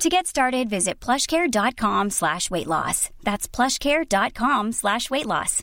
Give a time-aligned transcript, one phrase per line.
[0.00, 3.10] To get started, visit plushcare.com slash weight loss.
[3.22, 5.62] That's plushcare.com slash weight loss.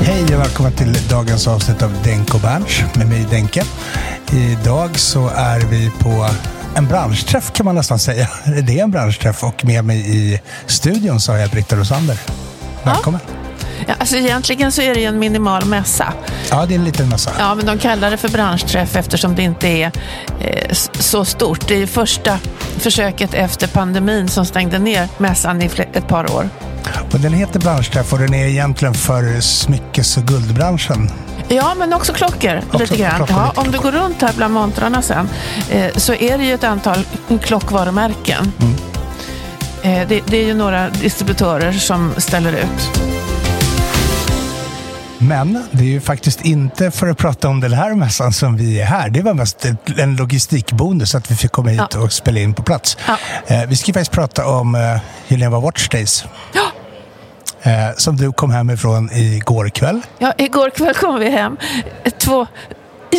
[0.00, 3.62] Hej och välkommen till dagens avsnitt av Denko Berns med mig Denke.
[4.32, 6.26] Idag så är vi på
[6.76, 8.28] en branschträff kan man nästan säga.
[8.66, 12.20] Det är en branschträff och med mig i studion så har jag Britta Rosander.
[12.84, 13.20] Välkommen.
[13.26, 13.41] Ja,
[13.98, 16.12] alltså egentligen så är det ju en minimal mässa.
[16.50, 17.30] Ja, det är en liten mässa.
[17.38, 19.92] Ja, men de kallar det för branschträff eftersom det inte är
[20.40, 21.68] eh, så stort.
[21.68, 22.38] Det är första
[22.78, 26.48] försöket efter pandemin som stängde ner mässan i ett par år.
[27.12, 31.10] Och den heter branschträff och den är egentligen för smyckes och guldbranschen.
[31.48, 33.16] Ja, men också klockor Också lite grann.
[33.16, 35.28] klockor, ja, lite om du går runt här bland montrarna sen
[35.70, 37.06] eh, så är det ju ett antal
[37.42, 38.52] klockvarumärken.
[38.60, 38.74] Mm.
[39.82, 43.02] Eh, det, det är ju några distributörer som ställer ut.
[45.28, 48.80] Men det är ju faktiskt inte för att prata om den här mässan som vi
[48.80, 49.10] är här.
[49.10, 49.66] Det var mest
[49.98, 52.00] en logistikbonus att vi fick komma hit Ja.
[52.00, 52.96] och spela in på plats.
[53.08, 53.16] Ja.
[53.46, 54.80] Eh, vi ska faktiskt prata om eh,
[55.28, 56.24] Geneva Watch Days.
[56.52, 56.62] Ja.
[57.70, 60.00] Eh, som du kom hem ifrån igår kväll.
[60.18, 61.56] Ja, igår kväll kom vi hem.
[62.18, 62.46] Två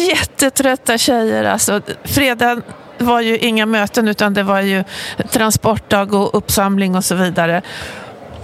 [0.09, 1.43] jättetrötta tjejer.
[1.43, 2.61] Alltså, fredagen
[2.99, 4.83] var ju inga möten utan det var ju
[5.31, 7.61] transportdag och uppsamling och så vidare.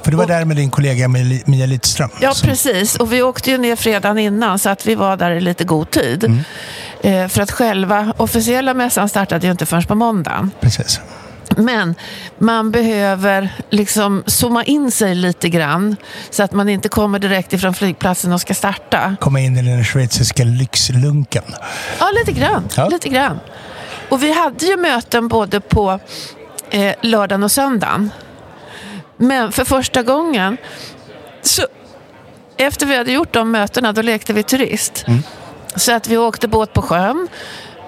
[0.04, 1.08] För du var Och- där med din kollega
[1.46, 2.10] Mia Lidström.
[2.22, 2.96] Ja, som- precis.
[2.96, 5.92] Och vi åkte ju ner fredagen innan så att vi var där i lite god
[5.92, 6.24] tid.
[6.24, 6.44] Mm.
[7.02, 10.52] Eh, för att själva officiella mässan startade ju inte förrän på måndagen.
[10.62, 11.00] precis.
[11.58, 11.96] Men
[12.38, 15.96] man behöver liksom zooma in sig lite grann
[16.30, 19.16] så att man inte kommer direkt ifrån flygplatsen och ska starta.
[19.20, 21.44] Komma in i den schweiziska lyxlunken.
[22.00, 22.68] Ja, lite grann.
[22.78, 22.88] Ja.
[22.88, 23.40] Lite grann.
[24.10, 26.00] Och vi hade ju möten både på
[26.70, 28.10] eh, lördagen och söndagen.
[29.22, 30.58] Men för första gången,
[31.42, 31.68] så
[32.58, 35.06] efter vi hade gjort de mötena, då lekte vi turist.
[35.76, 37.28] Så att vi åkte båt på sjön.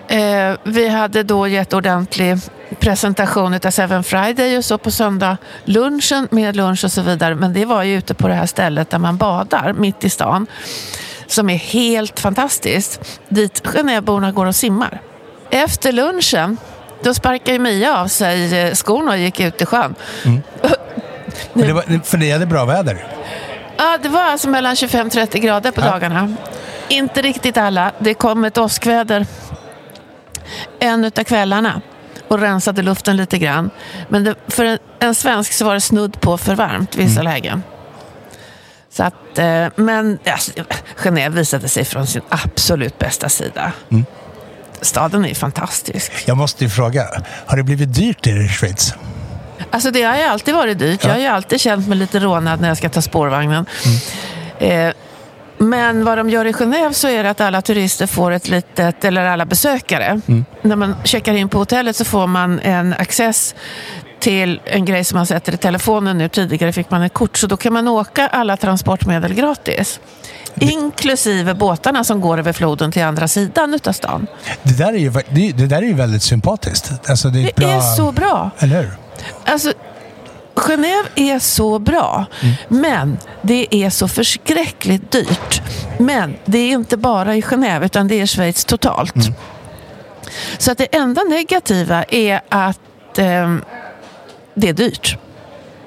[0.07, 2.37] Eh, vi hade då gett ordentlig
[2.79, 7.35] presentation av Seven Friday och så på söndag lunchen med lunch och så vidare.
[7.35, 10.47] Men det var ju ute på det här stället där man badar mitt i stan.
[11.27, 13.19] Som är helt fantastiskt.
[13.29, 15.01] Dit Genèveborna går och simmar.
[15.49, 16.57] Efter lunchen,
[17.03, 19.95] då sparkade Mia av sig eh, skorna och gick ut i sjön.
[21.53, 23.07] Men det var, för det hade bra väder.
[23.77, 25.85] Ja, det var alltså mellan 25-30 grader på Ja.
[25.91, 26.35] dagarna.
[26.89, 27.91] Inte riktigt alla.
[27.99, 29.25] Det kom ett åskväder
[30.79, 31.81] en utav kvällarna
[32.27, 33.69] och rensade luften lite grann.
[34.09, 37.63] Men det, för en, en svensk så var det snudd på för varmt vissa lägen.
[38.89, 40.51] Så att, eh, men alltså,
[40.97, 43.71] Genève visade sig från sin absolut bästa sida.
[44.81, 46.11] Staden är fantastisk.
[46.25, 47.07] Jag måste ju fråga,
[47.45, 48.93] har det blivit dyrt i Schweiz?
[49.71, 51.03] Alltså det har ju alltid varit dyrt.
[51.03, 53.65] Jag har ju alltid känt mig lite rånad när jag ska ta spårvagnen.
[54.59, 54.89] Eh,
[55.57, 59.05] men vad de gör i Genève så är det att alla turister får ett litet,
[59.05, 60.21] eller alla besökare.
[60.61, 63.55] När man checkar in på hotellet så får man en access
[64.19, 66.29] till en grej som man sätter i telefonen nu.
[66.29, 69.99] Tidigare fick man ett kort, så då kan man åka alla transportmedel gratis.
[70.55, 74.27] Inklusive båtarna som går över floden till andra sidan utav stan.
[74.63, 77.09] Det där är ju, det, det där är ju väldigt sympatiskt.
[77.09, 78.49] Alltså det är, Det bra, är så bra.
[78.59, 78.91] Eller hur?
[79.45, 79.73] Alltså,
[80.55, 82.25] Genève är så bra,
[82.67, 85.61] men det är så förskräckligt dyrt.
[85.99, 89.15] Men det är inte bara i Genève, utan det är Schweiz totalt.
[90.57, 93.55] Så att det enda negativa är att eh,
[94.53, 95.17] det är dyrt.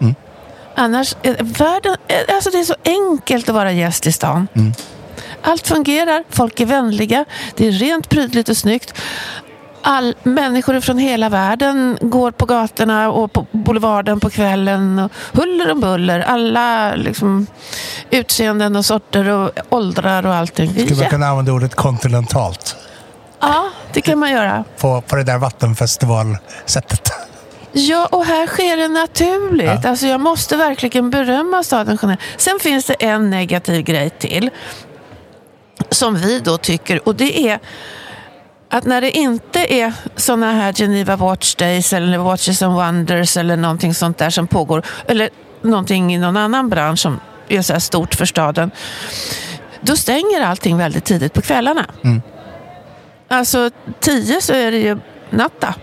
[0.00, 0.14] Mm.
[0.74, 4.48] Annars, är världen, eh, alltså det är så enkelt att vara gäst i stan.
[4.54, 4.72] Mm.
[5.42, 7.24] Allt fungerar, folk är vänliga,
[7.56, 8.94] det är rent prydligt och snyggt.
[9.86, 14.98] All, människor från hela världen går på gatorna och på boulevarden på kvällen.
[14.98, 16.20] Och huller och buller.
[16.20, 17.46] Alla liksom,
[18.10, 20.70] utseenden och sorter och åldrar och allting.
[20.70, 22.76] Skulle man kunna använda ordet kontinentalt
[23.40, 24.64] Ja, det kan man göra.
[24.78, 27.12] på, på det där vattenfestivalsättet?
[27.72, 29.80] Ja, och här sker det naturligt.
[29.82, 29.90] Ja.
[29.90, 32.16] Alltså, jag måste verkligen berömma staden Genève.
[32.36, 34.50] Sen finns det en negativ grej till.
[35.90, 37.08] Som vi då tycker.
[37.08, 37.58] Och det är
[38.74, 43.56] att när det inte är såna här Geneva Watch Days eller Watches and Wonders eller
[43.56, 44.82] någonting sånt där som pågår.
[45.08, 45.28] Eller
[45.62, 48.70] någonting i någon annan bransch som är så här stort för staden.
[49.80, 51.86] Då stänger allting väldigt tidigt på kvällarna.
[53.28, 54.98] Alltså tio så är det ju
[55.30, 55.74] natta.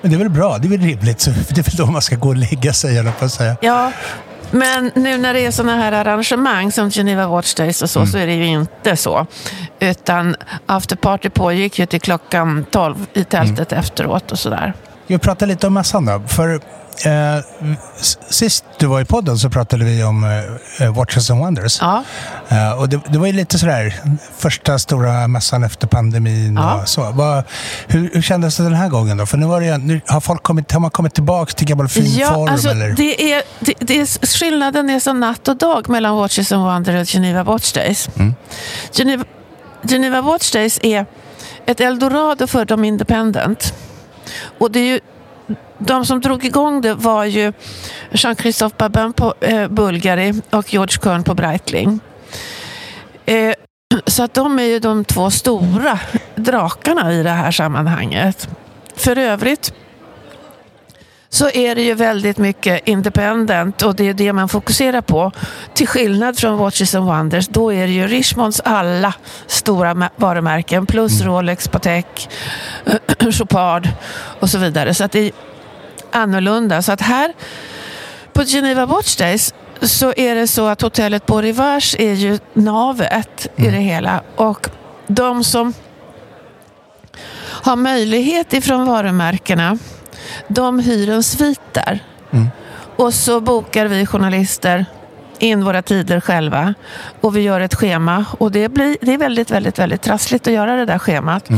[0.00, 1.24] Men det är väl bra, det är väl rimligt.
[1.48, 3.56] Det är väl då man ska gå och lägga sig, eller på att säga.
[3.60, 3.92] Ja,
[4.52, 8.18] men nu när det är sådana här arrangemang som Geneva Watch Days och så, så
[8.18, 9.26] är det ju inte så.
[9.80, 14.74] Utan afterparty pågick ju till klockan 12 i tältet efteråt och sådär.
[15.06, 16.22] Vi pratar lite om mässan då.
[16.28, 16.60] För
[17.06, 17.44] eh,
[18.30, 20.24] sist du var i podden så pratade vi om
[20.80, 21.78] eh, Watches and Wonders.
[21.80, 22.04] Ja,
[22.48, 23.94] Eh, och det, det var ju lite sådär
[24.38, 26.80] första stora mässan efter pandemin Ja.
[26.82, 27.10] och så.
[27.12, 27.44] Vad,
[27.86, 29.26] hur, hur kändes det den här gången då?
[29.26, 32.14] För nu, var det, nu har, folk kommit, har man kommit tillbaka till gammal fin
[32.18, 32.88] ja form alltså eller?
[32.88, 37.08] det är, det, det är, skillnaden är som natt och dag mellan Watches and Wonders
[37.08, 38.08] och Geneva Watch Days.
[38.16, 38.34] Mm.
[38.92, 39.24] Geneva,
[39.82, 41.06] Geneva Watch Days är
[41.66, 43.74] ett eldorado för de independent.
[44.58, 45.00] Och det är ju,
[45.78, 47.52] de som drog igång det var ju
[48.10, 52.00] Jean-Christophe Babin på eh, Bulgari och George Kern på Breitling.
[53.26, 53.54] Eh,
[54.06, 55.98] så att de är ju de två stora
[56.34, 58.48] drakarna i det här sammanhanget.
[58.96, 59.74] För övrigt
[61.32, 65.32] så är det ju väldigt mycket independent och det är det man fokuserar på.
[65.74, 69.14] Till skillnad från Watches and Wonders, då är det ju Richmonds alla
[69.46, 72.30] stora varumärken plus Rolex, Patek,
[73.30, 73.88] Chopard
[74.40, 74.94] och så vidare.
[74.94, 75.32] Så att det är
[76.10, 76.82] annorlunda.
[76.82, 77.32] Så att här
[78.32, 83.46] på Geneva Watch Days så är det så att hotellet Beau Rivage är ju navet
[83.56, 84.22] i det hela.
[84.36, 84.68] Och
[85.06, 85.74] de som
[87.42, 89.78] har möjlighet ifrån varumärkena
[90.48, 92.00] de hyr en svit där.
[92.96, 94.86] Och så bokar vi journalister
[95.38, 96.74] in våra tider själva.
[97.20, 98.24] Och vi gör ett schema.
[98.38, 101.48] Och det, blir, det är väldigt, väldigt, väldigt trassligt att göra det där schemat.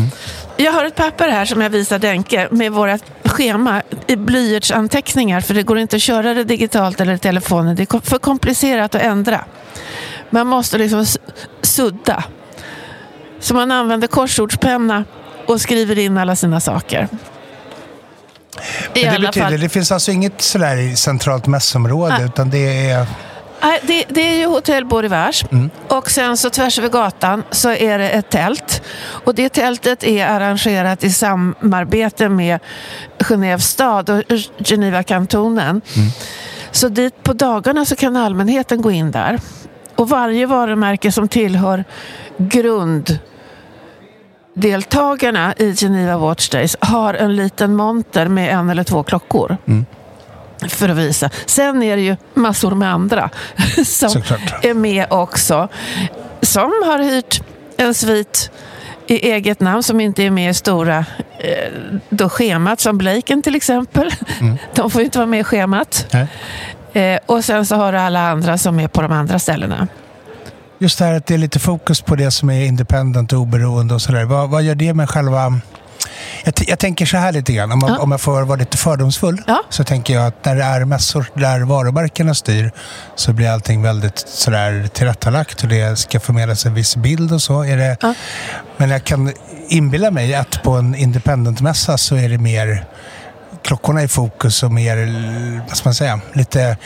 [0.56, 5.40] Jag har ett papper här som jag visar Denke med våra schema i blyertsanteckningar.
[5.40, 7.76] För det går inte att köra det digitalt eller i telefonen.
[7.76, 9.44] Det är för komplicerat att ändra.
[10.30, 11.06] Man måste liksom
[11.62, 12.24] sudda.
[13.40, 15.04] Så man använder korsordspenna
[15.46, 17.08] och skriver in alla sina saker.
[18.94, 19.60] Men det betyder, fall.
[19.60, 22.24] det finns alltså inget sådär i centralt mässområde Nej.
[22.24, 23.06] utan det är...
[23.62, 25.44] Nej, det, det är ju Hotell Beau Rivage.
[25.52, 25.70] Mm.
[25.88, 28.82] Och sen så tvärs över gatan så är det ett tält.
[28.98, 32.60] Och det tältet är arrangerat i samarbete med
[33.18, 34.22] Genève stad och
[34.58, 35.80] Geneva-kantonen.
[35.96, 36.08] Mm.
[36.70, 39.40] Så dit på dagarna så kan allmänheten gå in där.
[39.96, 41.84] Och varje varumärke som tillhör
[44.54, 49.56] grunddeltagarna i Geneva Watch Days har en liten monter med en eller två klockor.
[50.68, 51.30] För att visa.
[51.46, 53.30] Sen är det ju massor med andra
[53.84, 54.64] som Såklart.
[54.64, 55.68] är med också.
[56.42, 57.42] Som har hyrt
[57.76, 58.50] en svit
[59.06, 60.98] i eget namn som inte är med i stora
[61.38, 61.72] eh,
[62.08, 64.10] då schemat, som Blaken till exempel.
[64.74, 66.06] De får ju inte vara med i schemat.
[66.12, 66.26] Nej.
[67.04, 69.88] Eh, och sen så har du alla andra som är på de andra ställena.
[70.78, 73.94] Just det här att det är lite fokus på det som är independent och oberoende
[73.94, 74.24] och sådär.
[74.24, 75.60] Vad, vad gör det med själva...
[76.44, 77.98] Jag, jag tänker så här lite grann, om, Ja.
[77.98, 79.42] om jag får vara lite fördomsfull.
[79.46, 79.62] Ja.
[79.70, 82.72] Så tänker jag att när det är mässor där varumärkena styr
[83.14, 87.62] så blir allting väldigt sådär tillrättalagt och det ska förmedlas en viss bild och så.
[87.64, 88.14] Är det, Ja.
[88.76, 89.32] Men jag kan
[89.68, 92.84] inbilla mig att på en independentmässa så är det mer
[93.62, 94.96] klockorna i fokus och mer,
[95.68, 96.76] vad ska man säga, lite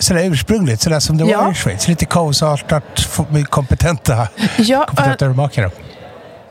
[0.00, 1.42] sådär ursprungligt, sådär som det Ja.
[1.42, 1.88] var i Schweiz.
[1.88, 4.28] Lite kaosartat, med kompetenta,
[4.58, 5.70] Ja, kompetenta urmakare.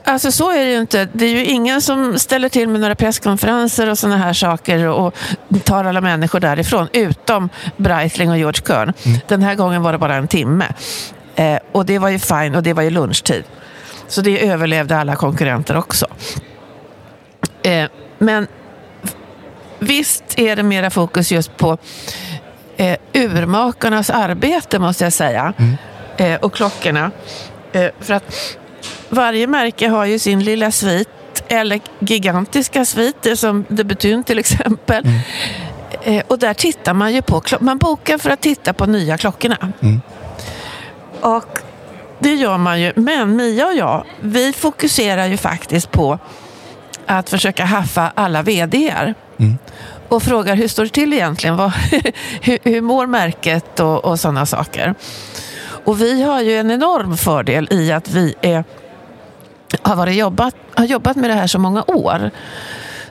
[0.03, 1.07] Alltså så är det ju inte.
[1.13, 5.13] Det är ju ingen som ställer till med några presskonferenser och sådana här saker och
[5.63, 8.93] tar alla människor därifrån, utom Breitling och George Kern.
[9.27, 10.65] Den här gången var det bara en timme.
[11.35, 13.43] Eh, och det var ju fine och det var ju lunchtid.
[14.07, 16.05] Så det överlevde alla konkurrenter också.
[17.63, 17.85] Eh,
[18.17, 18.47] men
[19.79, 21.77] visst är det mera fokus just på
[22.79, 25.53] eh, urmakarnas arbete, måste jag säga.
[26.17, 27.11] Eh, och klockorna.
[27.71, 28.57] Eh, för att
[29.09, 31.09] varje märke har ju sin lilla svit
[31.47, 35.05] eller gigantiska sviter som Debutyn till exempel.
[35.05, 35.19] Mm.
[36.03, 39.57] Eh, och där tittar man ju på, man bokar för att titta på nya klockorna.
[39.81, 40.01] Mm.
[41.21, 41.59] Och
[42.19, 42.93] det gör man ju.
[42.95, 46.19] Men Mia och jag, vi fokuserar ju faktiskt på
[47.05, 49.13] att försöka haffa alla VDR.
[49.37, 49.57] Mm.
[50.09, 51.55] Och frågar hur står det till egentligen?
[51.57, 51.71] Vad,
[52.41, 54.95] hur, hur mår märket och, och sådana saker?
[55.85, 58.63] Och vi har ju en enorm fördel i att vi är,
[59.81, 62.31] har, varit jobbat, har jobbat med det här så många år.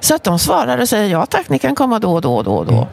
[0.01, 2.45] Så att de svarar och säger ja tack, ni kan komma då och då och
[2.45, 2.55] då.
[2.55, 2.73] Och då.
[2.73, 2.87] Mm.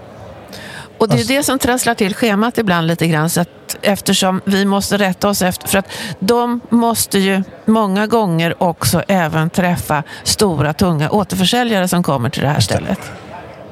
[0.98, 3.30] Och det är Alltså- det som trasslar till schemat ibland lite grann.
[3.30, 5.68] Så att eftersom vi måste rätta oss efter.
[5.68, 5.88] För att
[6.20, 12.50] de måste ju många gånger också även träffa stora, tunga återförsäljare som kommer till det
[12.50, 13.00] här stället.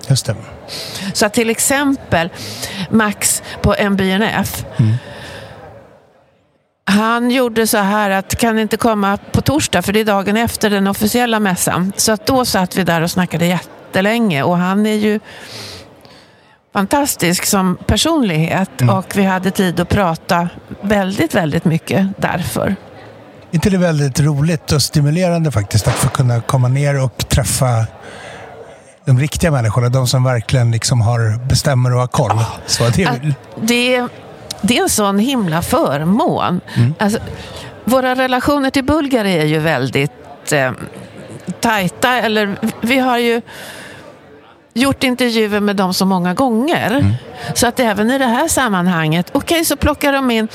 [0.07, 0.35] Just det.
[1.13, 2.29] Så att till exempel
[2.89, 4.65] Max på MBNF.
[6.85, 10.69] Han gjorde så här att kan inte komma på torsdag för det är dagen efter
[10.69, 11.93] den officiella mässan.
[11.97, 15.19] Så att då satt vi där och snackade jättelänge och han är ju
[16.73, 20.49] fantastisk som personlighet och vi hade tid att prata
[20.81, 22.75] väldigt, väldigt mycket därför.
[23.51, 27.85] inte det väldigt roligt och stimulerande faktiskt att få kunna komma ner och träffa
[29.05, 32.39] de riktiga människorna, de som verkligen liksom har, bestämmer och har koll.
[32.65, 33.21] Så det, Att
[33.61, 34.07] det,
[34.61, 36.61] det är en sån himla förmån.
[36.99, 37.19] Alltså,
[37.85, 40.71] våra relationer till Bulgari är ju väldigt eh,
[41.59, 42.13] tajta.
[42.13, 43.41] Eller, vi har ju
[44.73, 47.17] gjort intervjuer med dem så många gånger.
[47.53, 50.47] Så att även i det här sammanhanget, okej så plockar de in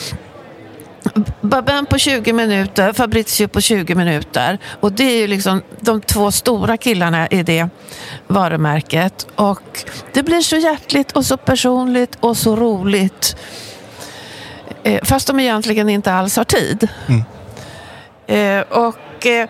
[1.41, 4.59] Babin på 20 minuter, Fabrizio på 20 minuter.
[4.81, 7.69] Och det är ju liksom de två stora killarna i det
[8.27, 9.27] varumärket.
[9.35, 13.37] Och det blir så hjärtligt och så personligt och så roligt.
[14.83, 16.89] Eh, fast de egentligen inte alls har tid.
[18.27, 19.49] Eh, och eh,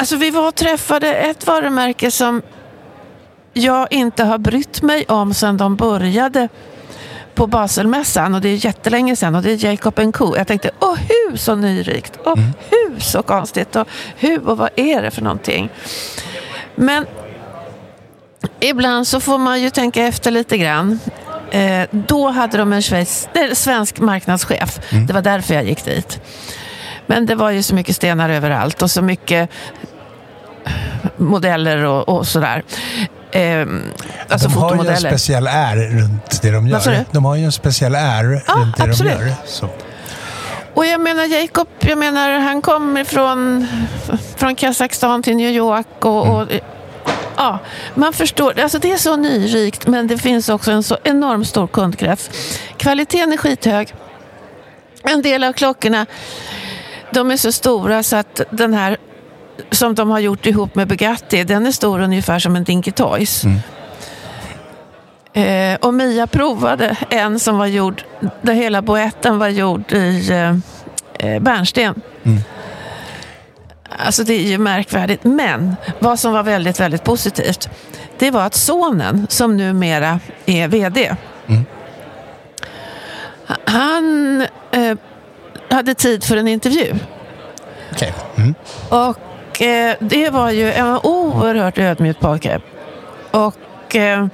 [0.00, 2.42] alltså vi var och träffade ett varumärke som
[3.52, 6.48] jag inte har brytt mig om sedan de började
[7.36, 10.36] på Baselmässan och det är jättelänge sedan och det är Jacob Co.
[10.36, 12.38] Jag tänkte, åh hur så nyrikt och
[12.70, 15.70] hur så konstigt och hur och vad är det för någonting?
[16.74, 17.06] Men
[18.60, 20.98] ibland så får man ju tänka efter lite grann.
[21.50, 24.78] Eh, då hade de en Schweiz, eh, svensk marknadschef.
[25.06, 26.20] Det var därför jag gick dit.
[27.06, 29.50] Men det var ju så mycket stenar överallt och så mycket
[31.16, 32.62] modeller och, och sådär.
[33.30, 33.66] Eh,
[34.28, 37.04] alltså de har ju en speciell är runt det de gör.
[37.12, 39.18] De har ju en speciell är Ja, runt det absolut.
[39.18, 39.34] de gör.
[39.46, 39.68] Så.
[40.74, 43.66] Och jag menar Jacob, jag menar han kommer från,
[44.36, 46.48] från Kazakstan till New York och, och
[47.36, 47.58] ja,
[47.94, 48.60] man förstår.
[48.60, 52.30] Alltså det är så nyrikt men det finns också en så enormt stor kundkrets.
[52.76, 53.94] Kvaliteten är skithög.
[55.02, 56.06] En del av klockorna
[57.10, 58.96] de är så stora så att den här
[59.70, 63.44] som de har gjort ihop med Bugatti, den är stor ungefär som en Dinky Toys.
[65.32, 68.02] Eh, och Mia provade en som var gjord,
[68.42, 70.56] där hela boetten var gjord i eh,
[71.18, 72.00] eh, bärnsten.
[73.98, 75.24] Alltså det är ju märkvärdigt.
[75.24, 77.68] Men vad som var väldigt, väldigt positivt,
[78.18, 81.16] det var att sonen, som numera är VD,
[83.64, 84.96] han eh,
[85.70, 86.94] hade tid för en intervju.
[87.92, 88.14] Okej.
[88.36, 88.54] Mm.
[88.88, 89.16] Och
[89.60, 92.60] eh, det var ju en oerhört ödmjuk pojke.
[93.30, 94.26] Och eh,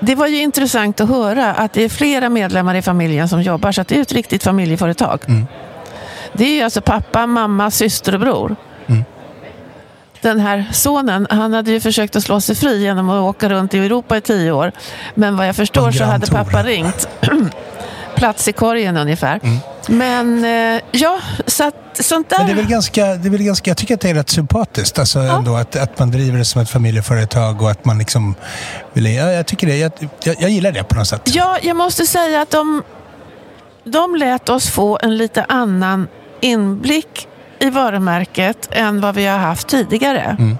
[0.00, 3.72] det var ju intressant att höra att det är flera medlemmar i familjen som jobbar,
[3.72, 5.20] så att det är ett riktigt familjeföretag.
[6.32, 8.56] Det är ju alltså pappa, mamma, syster och bror.
[10.20, 13.74] Den här sonen, han hade ju försökt att slå sig fri genom att åka runt
[13.74, 14.72] i Europa i tio år.
[15.14, 17.08] Men vad jag förstår så hade pappa ringt.
[18.16, 19.40] Plats i korgen ungefär.
[19.42, 19.58] Mm.
[19.88, 22.38] Men eh, ja, så att, sånt där.
[22.38, 24.30] Men det är väl ganska, det är väl ganska, jag tycker att det är rätt
[24.30, 28.34] sympatiskt alltså ändå att, att man driver det som ett familjeföretag och att man liksom
[28.92, 29.92] vill, ja, jag tycker det, jag,
[30.22, 31.22] jag, jag gillar det på något sätt.
[31.24, 32.82] Ja, jag måste säga att de,
[33.84, 36.08] de lät oss få en lite annan
[36.40, 40.56] inblick i varumärket än vad vi har haft tidigare.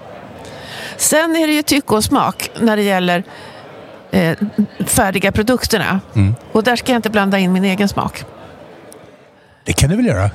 [0.97, 3.23] Sen är det ju tycke och smak när det gäller
[4.17, 4.37] eh,
[4.85, 5.99] färdiga produkterna.
[6.51, 8.25] Och där ska jag inte blanda in min egen smak.
[9.63, 10.29] Det kan du väl göra?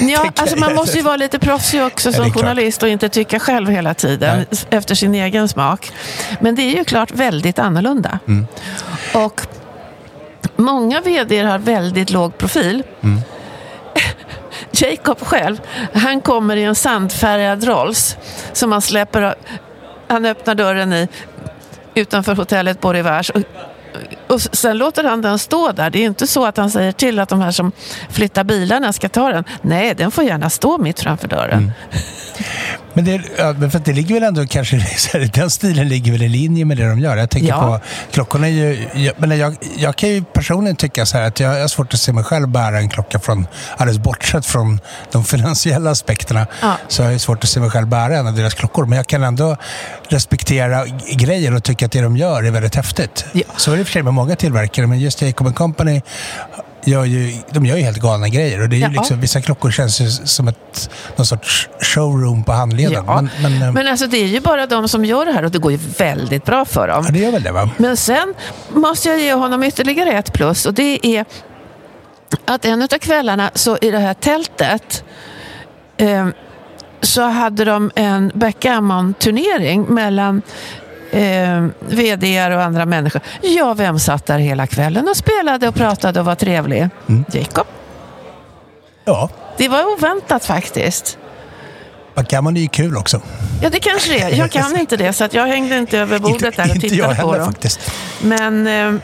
[0.00, 3.70] Ja, alltså man måste ju vara lite proffsig också som journalist och inte tycka själv
[3.70, 4.60] hela tiden Nej.
[4.70, 5.92] efter sin egen smak.
[6.40, 8.18] Men det är ju klart väldigt annorlunda.
[8.26, 8.46] Mm.
[9.14, 9.40] Och
[10.56, 12.82] många vd har väldigt låg profil.
[13.00, 13.20] Mm.
[14.70, 15.60] Jacob själv,
[15.94, 18.16] han kommer i en sandfärgad Rolls
[18.52, 19.34] som han släpper,
[20.08, 21.08] han öppnar dörren i
[21.94, 22.92] utanför hotellet Beau
[24.30, 25.90] och, sen låter han den stå där.
[25.90, 27.72] Det är ju inte så att han säger till att de här som
[28.10, 29.44] flyttar bilarna ska ta den.
[29.62, 31.58] Nej, den får gärna stå mitt framför dörren.
[31.58, 31.70] Mm.
[32.92, 33.18] Men, det,
[33.70, 34.76] för det ligger väl ändå kanske,
[35.34, 37.16] den stilen ligger väl i linje med det de gör.
[37.16, 37.60] Jag tänker Ja.
[37.60, 37.80] på,
[38.12, 41.54] klockorna är ju, jag, men jag, jag kan ju personligen tycka så här att jag,
[41.56, 43.46] jag har svårt att se mig själv bära en klocka från,
[43.76, 44.80] alldeles bortsett från
[45.12, 46.76] de finansiella aspekterna, Ja.
[46.88, 48.86] så har jag svårt att se mig själv bära en av deras klockor.
[48.86, 49.56] Men jag kan ändå
[50.08, 53.24] respektera grejen och tycka att det de gör är väldigt häftigt.
[53.32, 53.42] Ja.
[53.56, 56.02] Så är det för sig med många tillverkare, men just Jacob Company
[56.84, 58.62] gör ju, de gör ju helt galna grejer.
[58.62, 62.52] Och det är ju liksom, vissa klockor känns ju som ett, någon sorts showroom på
[62.52, 63.04] handleden.
[63.06, 63.14] Ja.
[63.22, 65.50] Men, men, eh, Men alltså det är ju bara de som gör det här och
[65.50, 67.04] det går ju väldigt bra för dem.
[67.06, 67.70] ja, det gör väl det va?
[67.76, 68.34] Men sen
[68.74, 71.24] måste jag ge honom ytterligare ett plus och det är
[72.44, 75.04] att en av kvällarna så i det här tältet
[75.96, 76.28] eh,
[77.00, 80.42] så hade de en backgammon-turnering mellan
[81.10, 83.20] eh, VDR och andra människor.
[83.42, 86.88] Ja, vem satt där hela kvällen och spelade och pratade och var trevlig?
[87.32, 87.66] Jacob.
[89.04, 91.18] Ja, Det var oväntat faktiskt.
[92.14, 93.20] backgammon är ju kul också.
[93.62, 94.30] Ja, det kanske det är.
[94.38, 96.92] Jag kan inte det, så att jag hängde inte över bordet där och inte jag
[96.92, 97.52] tittade på heller dem.
[97.52, 97.92] faktiskt.
[98.20, 99.00] Men eh,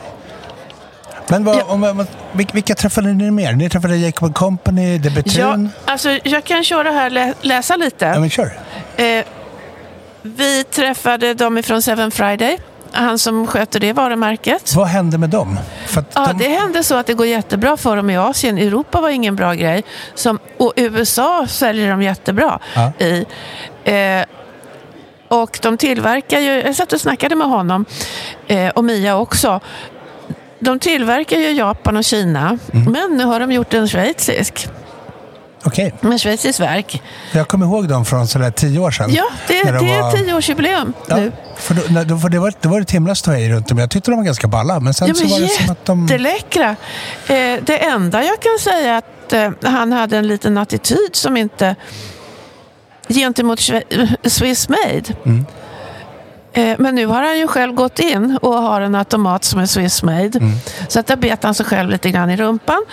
[1.27, 1.63] Men vad, Ja.
[1.67, 3.53] om, om, vil- vilka träffade ni mer?
[3.53, 5.69] Ni träffade Jacob Company, Debutun?
[5.85, 8.05] ja, alltså, jag kan köra här lä läsa lite.
[8.05, 8.59] Ja, men kör.
[8.97, 9.23] Eh,
[10.21, 12.57] vi träffade dem ifrån Seven Friday.
[12.91, 14.75] Han som sköter det varumärket.
[14.75, 15.59] Vad hände med dem?
[16.13, 18.57] Ja, de, det hände så att det går jättebra för dem i Asien.
[18.57, 19.83] Europa var ingen bra grej.
[20.15, 22.91] Som, och USA säljer de jättebra Ja.
[23.05, 23.25] i.
[23.83, 24.25] Eh,
[25.27, 27.85] och de tillverkar ju, jag satt och snackade med honom
[28.47, 29.59] eh, och Mia också.
[30.59, 32.91] De tillverkar ju Japan och Kina, Mm.
[32.91, 34.67] men nu har de gjort en schweizisk.
[35.63, 37.01] Okej, Med schweiziskt verk.
[37.31, 39.13] jag kommer ihåg dem från sådär tio år sedan.
[39.13, 41.31] Ja, det, det är var- tioårsjubileum Ja, nu.
[41.57, 43.77] för, då, när- då, för det, var, det var ett himla ståhej runt dem.
[43.77, 44.79] Jag tyckte de var ganska balla.
[44.79, 46.01] Men sen Ja, så men var det som att de...
[46.07, 46.69] jätteläckra.
[47.27, 49.33] Eh, det enda jag kan säga är att
[49.63, 51.75] eh, han hade en liten attityd som inte
[53.09, 53.59] gentemot
[54.23, 55.03] Swiss Made.
[55.25, 55.45] Mm.
[56.53, 59.65] Eh, men nu har han ju själv gått in och har en automat som är
[59.65, 60.37] Swiss Made.
[60.37, 60.51] Mm.
[60.87, 62.85] Så att där bet han sig själv lite grann i rumpan.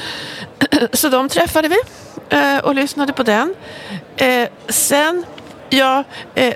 [0.92, 1.76] Så de träffade vi
[2.38, 3.55] eh, och lyssnade på den.
[4.16, 5.24] Eh, sen,
[5.70, 6.05] ja,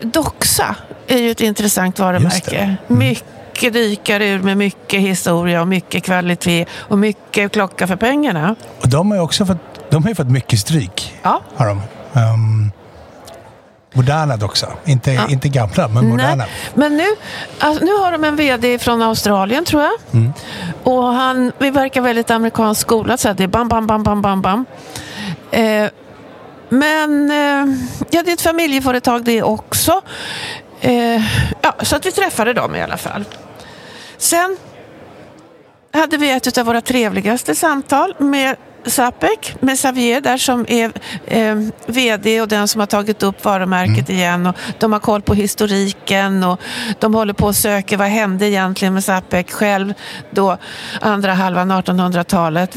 [0.03, 2.59] Doxa är ju ett intressant varumärke.
[2.88, 2.99] Mm.
[2.99, 8.55] Mycket dykare ur med mycket historia och mycket kvalitet och mycket klocka för pengarna.
[8.83, 11.14] Och de har ju också fått, de har fått mycket stryk.
[11.23, 11.42] Ja.
[11.57, 11.83] Har de.
[12.12, 12.73] Um,
[13.99, 14.67] moderna också.
[14.85, 16.37] Inte, inte gamla, men moderna.
[16.37, 17.07] Nej, men nu,
[17.59, 19.93] alltså, nu har de en VD från Australien tror jag.
[20.13, 20.33] Mm.
[20.85, 23.21] Och han vi verkar väldigt amerikanskt skolad.
[23.21, 24.65] Så det är bam, bam, bam, bam, bam, bam.
[25.51, 25.89] Eh,
[26.69, 27.77] men eh,
[28.11, 30.01] ja, det är ett familjeföretag det också.
[30.81, 31.23] Eh,
[31.61, 33.25] ja, så att vi träffade dem i alla fall.
[34.19, 34.57] Sen
[35.93, 38.57] hade vi ett av våra trevligaste samtal med
[38.90, 40.92] Sapek, med Xavier där som är
[41.27, 44.46] eh, VD och den som har tagit upp varumärket igen.
[44.46, 46.61] Och de har koll på historiken och
[46.98, 49.94] de håller på att söka vad hände egentligen med Sapek själv
[50.31, 50.57] då
[51.01, 52.77] andra halvan 1800-talet.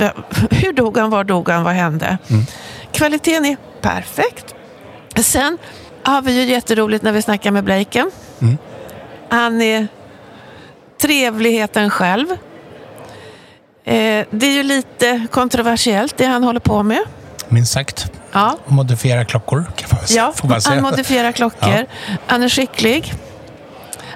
[0.50, 2.18] Hur dog han, var dog han, vad hände?
[2.92, 4.56] Kvaliteten är perfekt.
[5.16, 5.58] Sen
[6.04, 8.12] har vi ju jätteroligt när vi snackar med Blaken.
[9.30, 9.88] Han är
[11.02, 12.28] trevligheten själv.
[13.84, 17.00] Eh, det är ju lite kontroversiellt det han håller på med.
[17.50, 18.12] Minst sagt.
[18.32, 20.76] Ja, Modifiera klockor kan man, ja får man säga.
[20.76, 21.86] han modifierar klockor.
[22.28, 23.14] Han är skicklig.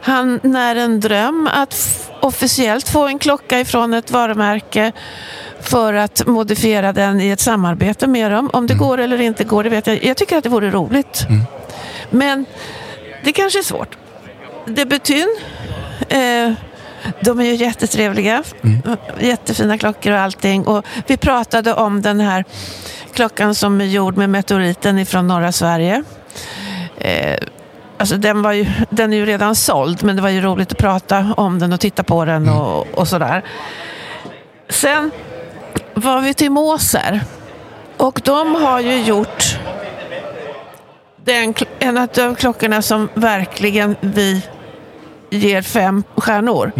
[0.01, 4.91] Han när en dröm att officiellt få en klocka ifrån ett varumärke
[5.61, 8.49] för att modifiera den i ett samarbete med dem.
[8.53, 10.03] Om det går eller inte går, det vet jag.
[10.03, 11.27] Jag tycker att det vore roligt.
[12.09, 12.45] Men
[13.23, 13.97] det kanske är svårt.
[14.65, 15.35] Debutyn,
[16.09, 16.51] eh,
[17.21, 18.43] de är ju jättetrevliga.
[19.19, 20.67] Jättefina klockor och allting.
[20.67, 22.45] Och vi pratade om den här
[23.13, 26.03] klockan som är gjord med meteoriten ifrån norra Sverige.
[26.97, 27.37] Eh,
[27.97, 30.77] alltså den, var ju, den är ju redan såld, men det var ju roligt att
[30.77, 33.43] prata om den och titta på den och, och sådär.
[34.69, 35.11] Sen
[35.93, 37.21] var vi till Moser.
[37.97, 39.57] Och de har ju gjort
[41.25, 44.41] den, en av klockorna som verkligen vi
[45.29, 46.71] ger fem stjärnor.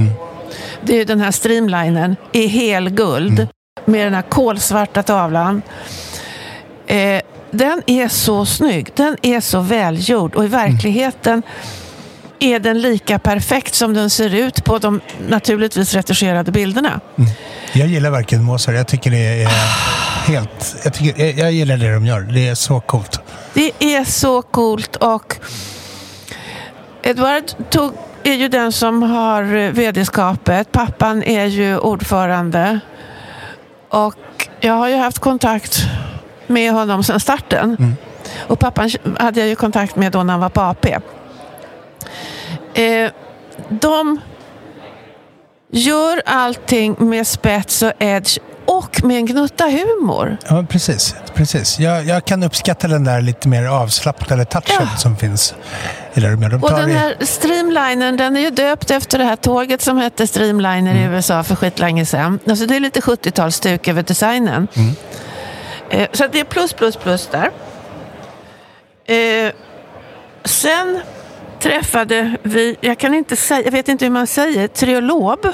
[0.82, 3.48] Det är den här streamlinen i helguld
[3.86, 5.62] med den här kolsvarta tavlan.
[6.88, 8.92] Eh, den är så snygg.
[8.96, 11.44] Den är så välgjord och i verkligheten
[12.40, 17.00] är den lika perfekt som den ser ut på de naturligtvis retuscherade bilderna.
[17.74, 18.76] Jag gillar verkligen Mozart.
[18.76, 19.48] Jag tycker det är
[20.26, 20.76] helt...
[20.84, 22.22] Jag, tycker, jag gillar det de gör.
[22.22, 23.20] Det är så coolt.
[23.54, 25.36] Det är så coolt och
[27.04, 27.94] Edward tog,
[28.26, 30.72] är ju den som har vd-skapet.
[30.72, 32.80] Pappan är ju ordförande.
[33.90, 34.16] Och
[34.60, 35.78] jag har ju haft kontakt
[36.48, 37.96] med honom sedan starten.
[38.48, 40.98] Och pappan hade jag ju kontakt med då när han var på AP.
[42.74, 43.12] Eh,
[43.70, 44.20] de
[45.72, 50.38] gör allting med spets och edge och med en gnutta humor.
[50.50, 51.16] Ja, precis.
[51.34, 51.80] precis.
[51.80, 54.98] Jag, jag kan uppskatta den där lite mer avslappnade touchen Ja.
[54.98, 55.56] som finns
[56.14, 56.20] i.
[56.20, 59.98] De Och den i- här Streamliner, den är ju döpt efter det här tåget som
[59.98, 62.40] hette Streamliner i USA för skitlänge sedan.
[62.50, 64.68] Alltså det är lite 70-talsstuk över designen.
[65.90, 67.52] Eh, så det är plus, plus, plus där.
[69.16, 69.52] Eh,
[70.46, 71.02] sen
[71.70, 75.42] träffade vi, jag kan inte säga, jag vet inte hur man säger, triolob.
[75.42, 75.54] det,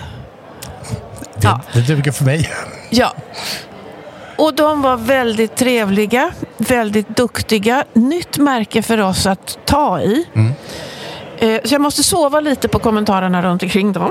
[1.41, 1.61] ja.
[1.73, 2.49] det duger för mig.
[2.89, 3.13] Ja.
[4.37, 7.83] Och de var väldigt trevliga, väldigt duktiga.
[7.93, 10.25] Nytt märke för oss att ta i.
[11.39, 14.09] Eh, Så jag måste sova lite på kommentarerna runt omkring dem.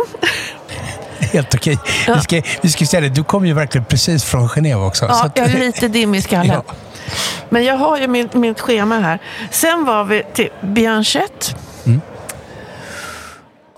[1.32, 1.78] Helt okej.
[2.06, 5.06] Vi, ska, vi ska säga det, du kom ju verkligen precis från Genève också.
[5.06, 6.62] så Ja, att- jag är lite dimmig i skallen.
[6.66, 6.74] Ja.
[7.48, 9.18] Men jag har ju min, mitt schema här.
[9.50, 11.54] Sen var vi till Bianchette.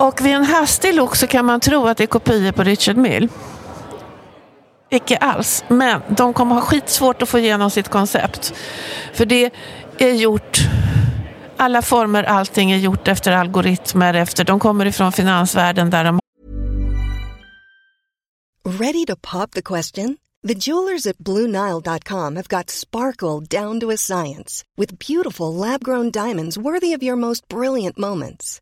[0.02, 2.96] Och vid en hastig look så kan man tro att det är kopior på Richard
[2.96, 3.28] Mill.
[4.90, 5.64] Icke alls.
[5.68, 8.54] Men de kommer ha skitsvårt att få igenom sitt koncept.
[9.14, 9.50] För det
[9.98, 10.58] är gjort...
[11.56, 14.14] Alla former, allting är gjort efter algoritmer.
[14.14, 16.20] Efter, de kommer ifrån finansvärlden där de
[18.64, 20.16] Ready to pop the question?
[20.48, 26.10] The jewelers at BlueNile.com have got sparkle down to a science with beautiful lab grown
[26.10, 28.62] diamonds worthy of your most brilliant moments.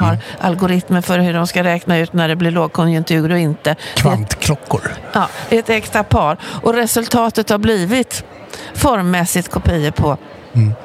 [0.00, 3.76] Har algoritmer för hur de ska räkna ut när det blir lågkonjunktur och inte.
[3.94, 4.92] Kvantklockor.
[5.12, 6.38] Ja, ett äkta par.
[6.62, 8.24] Och resultatet har blivit
[8.74, 10.18] formmässigt kopior på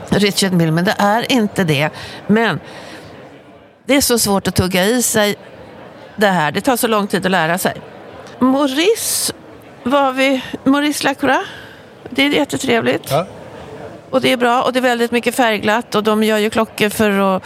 [0.10, 0.72] Richard Mill.
[0.72, 1.90] Men det är inte det.
[2.28, 2.60] Men
[3.86, 5.36] det är så svårt att tugga i sig
[6.16, 6.52] det här.
[6.52, 7.74] Det tar så lång tid att lära sig.
[8.40, 9.34] Maurice
[9.84, 10.44] var vi...
[10.64, 11.48] Maurice Lacroix.
[12.10, 13.12] Det är jättetrevligt.
[13.12, 13.28] Ja.
[14.10, 14.64] Och det är bra.
[14.64, 15.96] Och det är väldigt mycket färgglatt.
[15.96, 17.44] Och de gör ju klockor för att,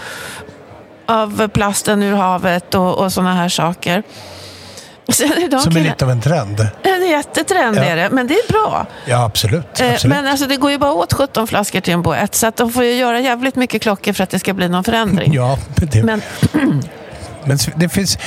[1.05, 4.03] av plasten ur havet och, och sådana här saker.
[5.09, 5.25] Som
[5.77, 6.59] är lite av en trend.
[6.83, 7.83] en jättetrend Ja.
[7.83, 8.85] är det, men det är bra.
[9.05, 9.81] Ja, absolut.
[9.81, 10.15] Eh, absolut.
[10.15, 12.71] Men alltså, det går ju bara åt 17 flaskor till en boett, så att de
[12.71, 15.33] får ju göra jävligt mycket klockor för att det ska bli någon förändring.
[15.33, 16.21] Ja, det, Men
[17.45, 18.17] Men det finns...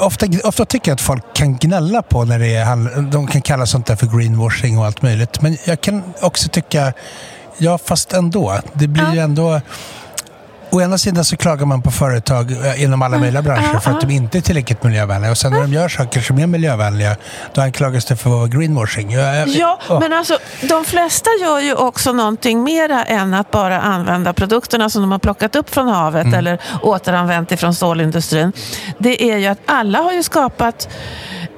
[0.00, 3.00] Ofta, ofta tycker jag att folk kan gnälla på när det är...
[3.10, 5.40] De kan kalla sånt där för greenwashing och allt möjligt.
[5.40, 6.92] Men jag kan också tycka...
[7.58, 8.58] Ja, fast ändå.
[8.72, 9.60] Det blir ju ändå...
[10.70, 14.00] Å ena sidan så klagar man på företag eh, inom alla möjliga branscher för att
[14.00, 15.30] de inte är tillräckligt miljövänliga.
[15.30, 17.16] Och sen när de gör saker som är miljövänliga,
[17.54, 19.12] då anklagas det för att vara greenwashing.
[19.46, 20.00] Ja, åh.
[20.00, 25.02] men alltså de flesta gör ju också någonting mera än att bara använda produkterna som
[25.02, 26.38] de har plockat upp från havet Mm.
[26.38, 28.52] eller återanvänt ifrån stålindustrin.
[28.98, 30.88] Det är ju att alla har ju skapat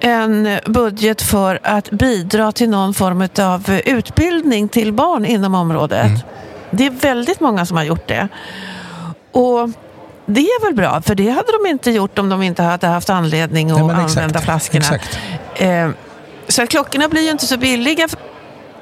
[0.01, 6.07] en budget för att bidra till någon form av utbildning till barn inom området.
[6.07, 6.20] Mm.
[6.70, 8.29] Det är väldigt många som har gjort det.
[9.33, 9.71] Och
[10.27, 13.11] det är väl bra, för det hade de inte gjort om de inte hade haft
[13.11, 14.16] anledning att Nej, exakt.
[14.16, 14.79] använda flaskorna.
[14.79, 15.19] Exakt.
[15.55, 15.90] Eh,
[16.49, 18.09] så klockorna blir ju inte så billiga,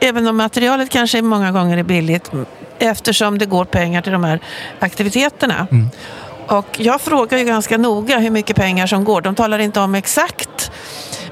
[0.01, 2.31] även om materialet kanske många gånger är billigt,
[2.79, 4.41] eftersom det går pengar till de här
[4.79, 5.67] aktiviteterna.
[6.47, 9.21] Och jag frågar ju ganska noga hur mycket pengar som går.
[9.21, 10.71] De talar inte om exakt.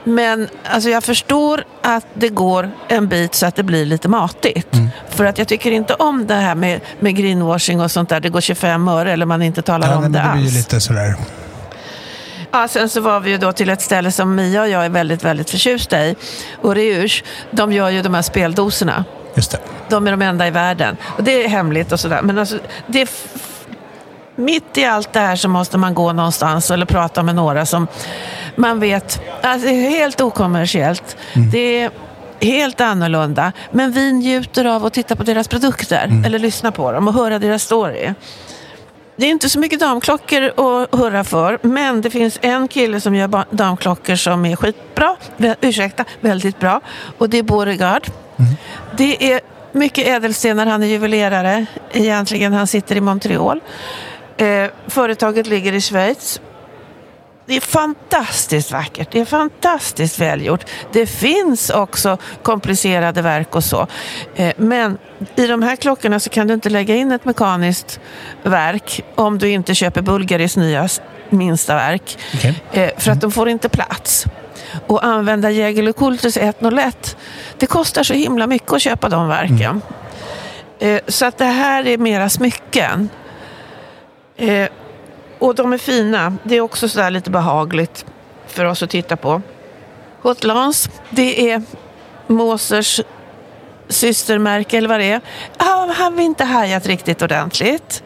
[0.08, 4.68] Men alltså jag förstår att det går en bit så att det blir lite matigt.
[5.08, 8.20] För att jag tycker inte om det här med, med greenwashing och sånt där.
[8.20, 10.44] Det går 25 öre eller man inte talar Ja, om nej, det men det blir
[10.46, 10.54] alls.
[10.56, 11.14] lite sådär...
[12.50, 14.88] Ja, sen så var vi ju då till ett ställe som Mia och jag är
[14.88, 16.16] väldigt, väldigt förtjusta i.
[16.62, 19.04] Oriurs, de gör ju de här speldoserna.
[19.34, 19.58] Just det.
[19.88, 20.96] De är de enda i världen.
[21.04, 22.22] Och det är hemligt och sådär.
[22.22, 23.08] Men alltså, det är
[24.36, 27.86] mitt i allt det här så måste man gå någonstans eller prata med några som
[28.56, 31.16] man vet, alltså det är helt okommersiellt.
[31.52, 31.90] Det är
[32.40, 33.52] helt annorlunda.
[33.70, 37.38] Men vi njuter av att titta på deras produkter eller lyssna på dem och höra
[37.38, 38.14] deras story.
[39.16, 43.14] det är inte så mycket damklockor att hurra för, men det finns en kille som
[43.14, 45.16] gör damklockor som är skitbra,
[45.60, 46.80] ursäkta, väldigt bra.
[47.18, 48.06] Och det är Beauregard.
[48.38, 48.54] Mm.
[48.96, 49.40] Det är
[49.72, 53.60] mycket ädelstenar, han är juvelerare egentligen, han sitter i Montreal.
[54.36, 56.40] Eh, företaget ligger i Schweiz
[57.46, 60.64] det är fantastiskt vackert, det är fantastiskt välgjort.
[60.92, 63.86] Det finns också komplicerade verk och så.
[64.36, 64.98] Eh, men
[65.36, 68.00] i de här klockorna så kan du inte lägga in ett mekaniskt
[68.42, 70.88] verk om du inte köper Bulgaris nya
[71.30, 72.18] minsta verk.
[72.34, 72.54] Okay.
[72.72, 74.26] Eh, för att de får inte plats.
[74.86, 77.16] Och använda Jägerle Kultus 101,
[77.58, 79.82] det kostar så himla mycket att köpa de verken.
[80.80, 80.96] Mm.
[80.96, 83.08] Eh, så att det här är mera smycken.
[85.38, 86.36] Och de är fina.
[86.42, 88.06] Det är också sådär lite behagligt
[88.46, 89.42] för oss att titta på.
[90.22, 91.62] Hotlans, det är
[92.26, 93.00] Mosers
[93.88, 95.20] systermärke eller vad det är.
[95.58, 98.02] Ja, har vi inte hajat riktigt ordentligt.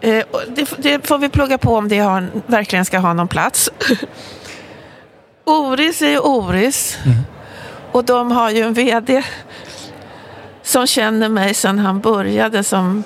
[0.00, 3.70] Eh, det, det, får vi plugga på om det har, verkligen ska ha någon plats.
[5.44, 6.98] Oris är ju Oris.
[7.04, 7.18] Mm.
[7.92, 9.22] Och de har ju en VD
[10.62, 13.04] som känner mig sedan han började som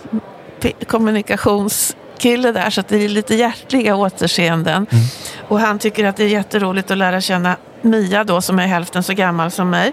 [0.86, 4.86] kommunikations kille där så att det är lite hjärtliga återseenden.
[4.90, 5.04] Mm.
[5.48, 9.02] Och han tycker att det är jätteroligt att lära känna Mia då som är hälften
[9.02, 9.92] så gammal som mig.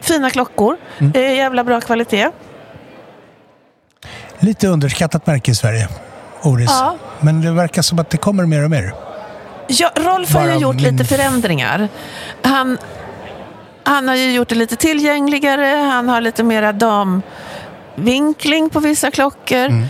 [0.00, 1.12] Fina klockor, mm.
[1.14, 2.30] eh, jävla bra kvalitet.
[4.38, 5.88] Lite underskattat märke i Sverige,
[6.42, 6.70] Oris.
[6.70, 6.96] Ja.
[7.20, 8.94] Men det verkar som att det kommer mer och mer.
[9.68, 10.84] Ja, Rolf har ju gjort min...
[10.84, 11.88] lite förändringar.
[12.42, 12.78] Han,
[13.84, 19.66] han har ju gjort det lite tillgängligare, han har lite mera damvinkling på vissa klockor.
[19.66, 19.86] Mm.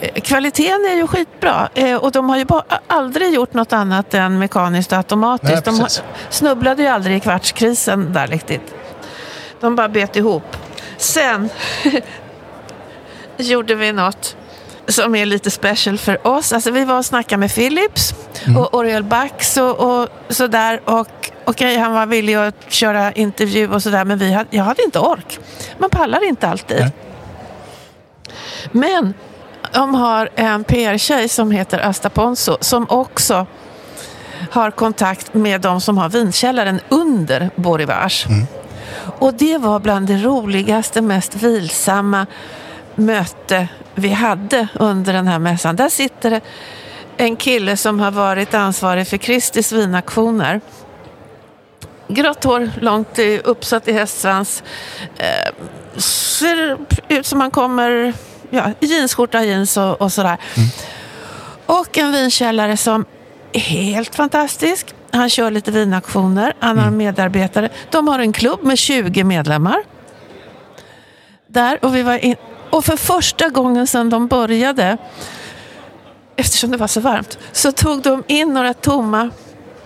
[0.00, 2.46] Eh, kvaliteten är ju skitbra eh, och de har ju
[2.86, 5.66] aldrig gjort något annat än mekaniskt och automatiskt.
[5.66, 5.88] Nej, de
[6.30, 8.74] snubblade ju aldrig i kvartskrisen där riktigt.
[9.60, 10.56] De bara bet ihop.
[10.96, 11.48] Sen
[13.36, 14.36] gjorde vi något
[14.88, 16.52] som är lite special för oss.
[16.52, 18.56] Alltså vi var och snackade med Philips mm.
[18.56, 20.80] och Oriel Bax och, och sådär.
[20.84, 24.82] Och okej, han var villig att köra intervju och sådär men vi hade, jag hade
[24.82, 25.38] inte ork.
[25.78, 26.80] Man pallar inte alltid.
[26.80, 26.92] Nej.
[28.72, 29.14] Men
[29.72, 33.46] de har en PR-tjej som heter Asta Ponso som också
[34.50, 38.26] har kontakt med de som har vinkällaren under Borivars.
[38.26, 38.46] Mm.
[39.18, 42.26] Och det var bland det roligaste, mest vilsamma
[42.94, 45.76] möte vi hade under den här mässan.
[45.76, 46.40] Där sitter det
[47.16, 50.60] en kille som har varit ansvarig för Kristis vinaktioner.
[52.08, 54.62] Grått hår, långt uppsatt i hästsvans.
[55.16, 55.52] Eh,
[56.00, 56.78] ser
[57.08, 58.12] ut som han kommer
[58.50, 60.38] ja, jeansskjorta, jeans och, och sådär.
[60.56, 60.68] Mm.
[61.66, 63.04] Och en vinkällare som
[63.52, 64.94] är helt fantastisk.
[65.10, 66.98] Han kör lite vinaktioner, han har mm.
[66.98, 67.68] medarbetare.
[67.90, 69.82] De har en klubb med 20 medlemmar.
[71.46, 72.36] Där, och, vi var in,
[72.70, 74.98] och för första gången sedan de började,
[76.36, 79.30] eftersom det var så varmt, så tog de in några tomma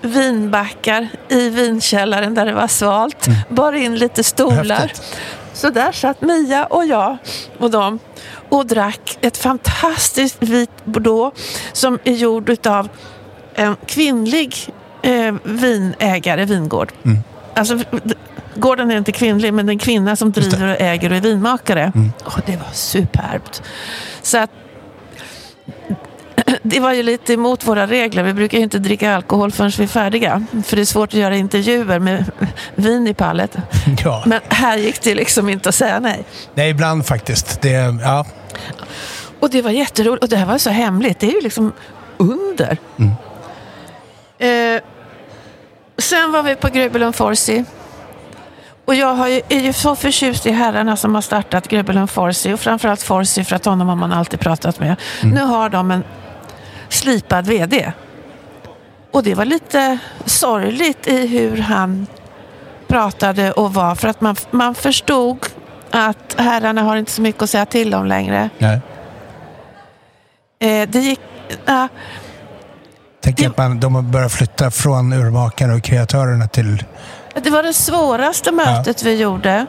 [0.01, 3.27] vinbackar i vinkällaren där det var svalt.
[3.27, 3.39] Mm.
[3.49, 4.77] Bar in lite stolar.
[4.77, 5.19] Häftigt.
[5.53, 7.17] Så där satt Mia och jag
[7.59, 7.99] och dem
[8.53, 11.41] och drack ett fantastiskt vit bordeaux
[11.73, 12.89] som är gjord av
[13.55, 14.57] en kvinnlig
[15.03, 16.93] eh, vinägare, vingård.
[17.05, 17.19] Mm.
[17.55, 17.79] Alltså,
[18.55, 21.21] gården är inte kvinnlig, men det är en kvinna som driver och äger och är
[21.21, 21.93] vinmakare.
[21.95, 22.13] Mm.
[22.25, 23.63] Oh, det var superbt.
[24.23, 24.51] Så att,
[26.63, 28.23] det var ju lite emot våra regler.
[28.23, 30.47] Vi brukar inte dricka alkohol förrän vi är färdiga.
[30.65, 32.25] För det är svårt att göra intervjuer med
[32.75, 33.57] vin i pallet.
[34.05, 34.23] Ja.
[34.27, 36.25] Men här gick det liksom inte att säga nej.
[36.55, 37.63] Nej, ibland faktiskt.
[37.63, 38.27] Det, ja.
[39.41, 40.23] Och det var jätteroligt.
[40.23, 41.21] Och det här var så hemligt.
[41.21, 41.73] Det är ju liksom
[42.17, 42.77] under.
[42.99, 43.13] Mm.
[44.39, 44.83] Eh,
[45.99, 47.65] sen var vi på Gröbelund Forsi.
[48.85, 52.53] Och jag har ju, är ju så förtjust i herrarna som har startat Gröbelund Forsi.
[52.53, 54.97] Och framförallt Forsi för att honom har man alltid pratat med.
[55.23, 55.35] Mm.
[55.35, 56.05] Nu har de en
[57.03, 57.93] slipad VD.
[59.11, 62.07] Och det var lite sorgligt i hur han
[62.87, 63.95] pratade och var.
[63.95, 65.47] För att man, man förstod
[65.91, 68.51] att herrarna har inte så mycket att säga till om längre.
[68.59, 68.81] Nej.
[70.61, 71.21] Eh, det gick...
[71.69, 71.87] Äh,
[73.21, 76.85] Tänk att man, de har börjat flytta från urmakarna och kreatörerna till...
[77.43, 79.11] Det var det svåraste mötet ja.
[79.11, 79.67] vi gjorde.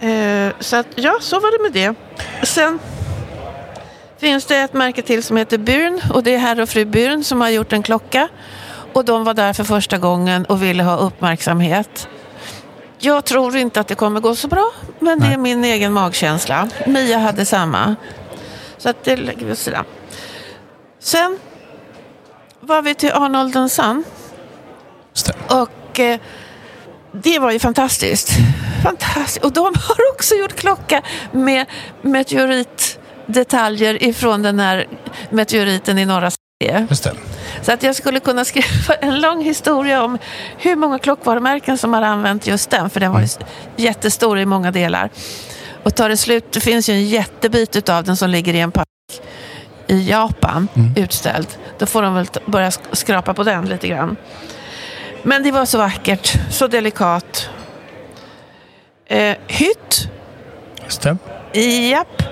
[0.00, 1.94] Eh, så att, ja, så var det med det.
[2.46, 2.78] Sen
[4.24, 7.24] finns det ett märke till som heter Burn och det är herr och fru Burn
[7.24, 8.28] som har gjort en klocka.
[8.92, 12.08] Och de var där för första gången och ville ha uppmärksamhet.
[12.98, 15.28] Jag tror inte att det kommer gå så bra, men Nej.
[15.28, 16.68] det är min egen magkänsla.
[16.86, 17.96] Mia hade samma.
[18.78, 19.84] Så att det lägger vi åt sidan.
[20.98, 21.38] Sen
[22.60, 24.04] var vi till Arnold Son.
[25.48, 26.20] Och eh,
[27.12, 28.30] det var ju fantastiskt.
[28.82, 29.44] Fantastiskt.
[29.44, 31.66] Och de har också gjort klocka med
[32.02, 34.86] meteorit detaljer ifrån den här
[35.30, 36.86] meteoriten i norra Sverige.
[36.90, 37.12] Just det.
[37.62, 40.18] Så att jag skulle kunna skriva en lång historia om
[40.58, 43.26] hur många klockvarumärken som har använt just den, för den var ju
[43.76, 45.10] jättestor i många delar.
[45.82, 48.70] Och tar det slut, det finns ju en jättebit av den som ligger i en
[48.72, 48.86] park
[49.86, 51.46] i Japan utställd.
[51.78, 54.16] Då får de väl börja sk- skrapa på den lite grann.
[55.22, 57.48] Men det var så vackert, så delikat.
[59.06, 60.08] Eh, hytt,
[60.84, 61.16] Just det.
[61.90, 62.22] japp.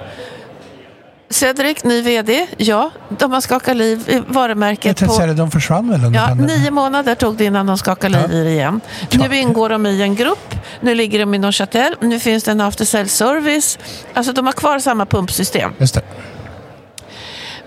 [1.33, 2.47] Cedric, ny VD.
[2.57, 5.13] Ja, de har skakat liv i Jag varumärket tänkte på...
[5.13, 8.39] säga de försvann väl under Ja, nio månader tog det innan de skakade liv Ja.
[8.39, 8.81] i det igen.
[9.11, 9.29] Ja.
[9.29, 12.61] Nu ingår de i en grupp, nu ligger de i Neuchâtel, nu finns det en
[12.61, 13.79] after sale service.
[14.15, 15.73] Alltså de har kvar samma pumpsystem.
[15.79, 16.03] Just det.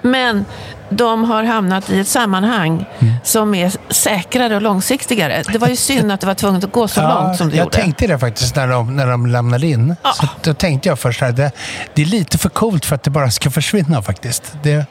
[0.02, 0.46] Men
[0.90, 3.14] de har hamnat i ett sammanhang Mm.
[3.24, 5.44] som är säkrare och långsiktigare.
[5.52, 7.64] Det var ju synd att det var tvunget att gå så långt som det jag
[7.66, 7.78] gjorde.
[7.78, 9.96] tänkte det faktiskt när de, när de lämnade in.
[10.04, 10.14] Ja.
[10.14, 11.52] Så då tänkte jag först att det,
[11.94, 14.54] det är lite för coolt för att det bara ska försvinna faktiskt.
[14.64, 14.86] Det,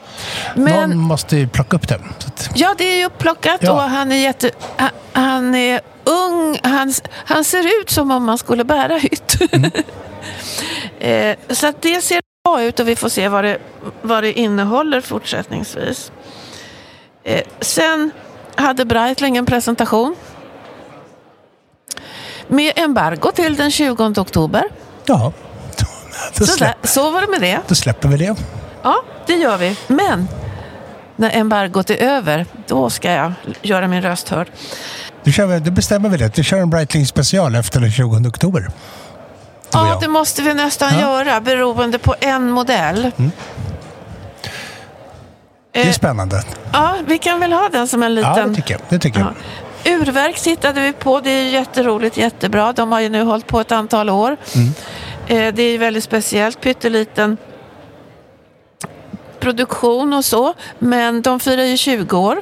[0.55, 1.99] Men- Någon måste ju plocka upp det.
[2.53, 3.71] Ja, det är ju upplockat Ja.
[3.71, 4.49] och han är jätte...
[4.77, 6.59] Han, han är ung.
[6.63, 9.37] Han, han ser ut som om man skulle bära hytt.
[9.51, 9.71] Mm.
[10.99, 13.57] eh, så att det ser bra ut och vi får se vad det,
[14.01, 16.11] vad det innehåller fortsättningsvis.
[17.23, 18.11] Eh, sen
[18.55, 20.15] hade Breitling en presentation
[22.47, 24.63] med embargo till den 20 oktober.
[25.05, 25.33] ja,
[26.37, 27.59] då, Så, där, så var det med det.
[27.67, 28.35] då släpper vi det.
[28.83, 28.95] Ja,
[29.27, 29.77] det gör vi.
[29.87, 30.27] Men
[31.15, 34.47] när embargot är över, då ska jag göra min röst hörd.
[35.23, 36.37] Då, vi, då bestämmer vi det.
[36.37, 38.67] Vi kör en Breitling special efter den 20 oktober.
[39.75, 40.01] Ja, jag.
[40.01, 40.99] det måste vi nästan Ja.
[41.01, 43.11] göra beroende på en modell.
[45.71, 46.43] Det är Eh, spännande.
[46.73, 48.49] ja, vi kan väl ha den som en Ja, liten...
[48.49, 48.81] det tycker jag.
[48.89, 49.33] Det tycker jag.
[49.83, 49.91] Ja.
[49.91, 51.19] Urverk tittade vi på.
[51.19, 52.73] Det är jätteroligt, jättebra.
[52.73, 54.37] De har ju nu hållit på ett antal år.
[54.55, 54.67] Mm.
[55.27, 57.37] Eh, det är väldigt speciellt, pytteliten
[59.39, 60.53] produktion och så.
[60.79, 62.41] Men de firar ju 20 år.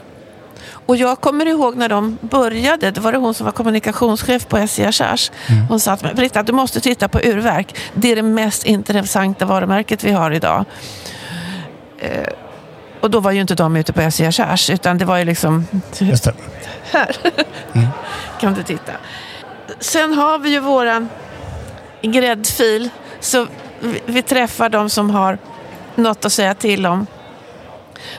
[0.85, 4.57] Och jag kommer ihåg när de började, det var det hon som var kommunikationschef på
[4.57, 5.31] SJ Charge.
[5.47, 5.65] Mm.
[5.67, 7.75] Hon sa till mig, Britta du måste titta på urverk.
[7.93, 10.65] Det är det mest intressanta varumärket vi har idag.
[11.99, 12.27] Eh,
[13.01, 15.67] och då var ju inte de ute på SJ Charge, utan det var ju liksom
[15.99, 16.33] Just det.
[16.91, 17.15] här
[18.39, 18.91] kan du titta.
[19.79, 21.09] Sen har vi ju våran
[22.01, 22.89] gräddfil.
[23.19, 23.47] Så
[23.79, 25.37] vi, vi träffar de som har
[25.95, 27.07] något att säga till om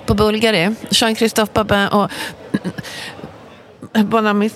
[0.06, 0.74] på Bulgari.
[0.90, 2.10] Jean-Christophe Babin och
[3.92, 4.50] Bonami,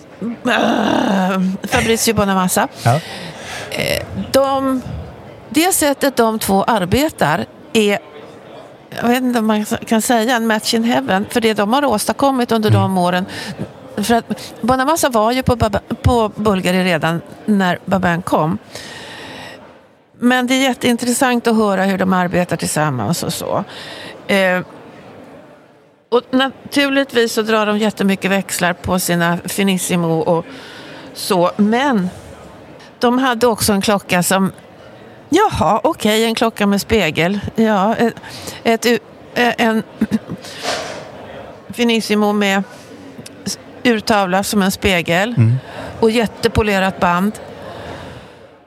[0.44, 2.68] äh, Fabrizio Bonamassa.
[2.82, 3.00] Ja.
[4.32, 4.82] De,
[5.50, 7.98] det sättet de två arbetar är
[8.90, 11.84] jag vet inte om man kan säga en match in heaven för det de har
[11.84, 13.26] åstadkommit under de åren.
[13.96, 18.58] För att Bonamassa var ju på, Baba, på Bulgari redan när Babin kom.
[20.18, 23.64] Men det är jätteintressant att höra hur de arbetar tillsammans och så.
[24.26, 24.60] Eh,
[26.08, 30.46] och naturligtvis så drar de jättemycket växlar på sina Finissimo och
[31.14, 31.50] så.
[31.56, 32.10] Men
[32.98, 34.52] de hade också en klocka som
[35.30, 37.40] Jaha, okej, en klocka med spegel.
[37.54, 38.14] Ja, ett,
[38.64, 38.86] ett,
[39.34, 39.82] eh, en
[41.68, 42.62] Finissimo med
[43.84, 45.34] urtavla som en spegel
[46.00, 47.32] och jättepolerat band.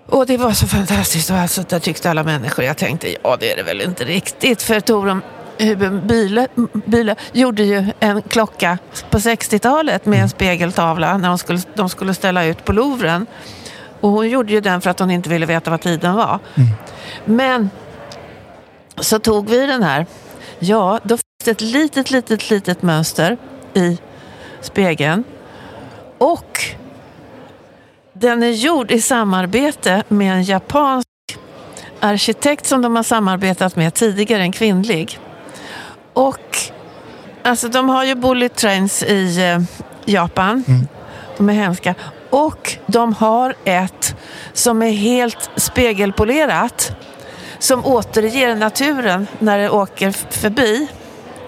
[0.06, 2.66] Och det var så fantastiskt och alltså, det tyckte alla människor.
[2.66, 4.62] Jag tänkte, ja det är det väl inte riktigt.
[4.62, 5.22] För Torum
[6.04, 6.48] Byle,
[6.86, 8.78] Byle gjorde ju en klocka
[9.10, 13.26] på 60-talet med en spegeltavla när de skulle, de skulle ställa ut på Louvren.
[14.00, 16.40] Och hon gjorde ju den för att hon inte ville veta vad tiden var.
[17.26, 17.70] Men
[18.98, 20.06] så tog vi den här.
[20.60, 23.38] Ja, då finns det ett litet, litet, litet mönster
[23.74, 23.98] i
[24.62, 25.24] spegeln.
[26.18, 26.60] Och
[28.14, 31.08] den är gjord i samarbete med en japansk
[32.00, 35.20] arkitekt som de har samarbetat med tidigare, en kvinnlig.
[36.14, 36.58] Och
[37.44, 39.62] alltså de har ju bullet trains i eh,
[40.06, 40.64] Japan.
[41.38, 41.96] De är hemska.
[42.30, 44.16] Och de har ett
[44.54, 46.92] som är helt spegelpolerat.
[47.60, 50.88] Som återger naturen när det åker förbi.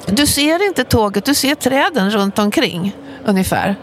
[0.05, 2.95] Du ser inte tåget, du ser träden runt omkring
[3.25, 3.75] ungefär.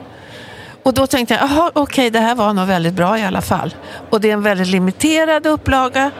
[0.82, 3.74] Och då tänkte jag, jaha okej det här var nog väldigt bra i alla fall.
[4.10, 6.10] Och det är en väldigt limiterad upplaga.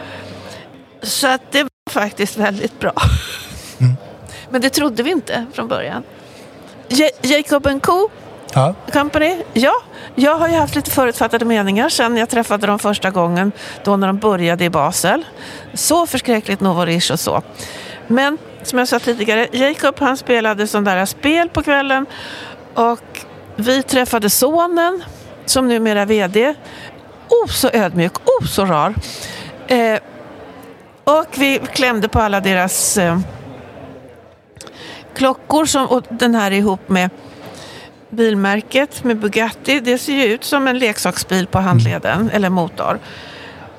[1.03, 2.93] Så att det var faktiskt väldigt bra.
[4.51, 6.03] Men det trodde vi inte från början.
[6.89, 8.09] Ja- Jacob Co
[8.55, 8.75] Ja.
[8.93, 9.73] Company, ja.
[10.15, 13.53] Jag har ju haft lite förutfattade meningar sen jag träffade dem första gången,
[13.85, 15.25] då när de började i Basel.
[15.75, 17.43] Så förskräckligt novorish och så.
[18.07, 22.07] Men som jag sa tidigare, Jacob han spelade sån där spel på kvällen
[22.75, 23.01] och
[23.57, 25.03] vi träffade sonen
[25.47, 26.55] som numera är VD.
[27.29, 28.95] Oh så ödmjuk, oh så rar.
[29.69, 29.99] Eh,
[31.05, 33.19] Och vi klämde på alla deras eh,
[35.21, 37.11] klockor som, och den här ihop med
[38.11, 39.81] bilmärket med Bugatti.
[39.81, 42.99] Det ser ju ut som en leksaksbil på handleden eller motor.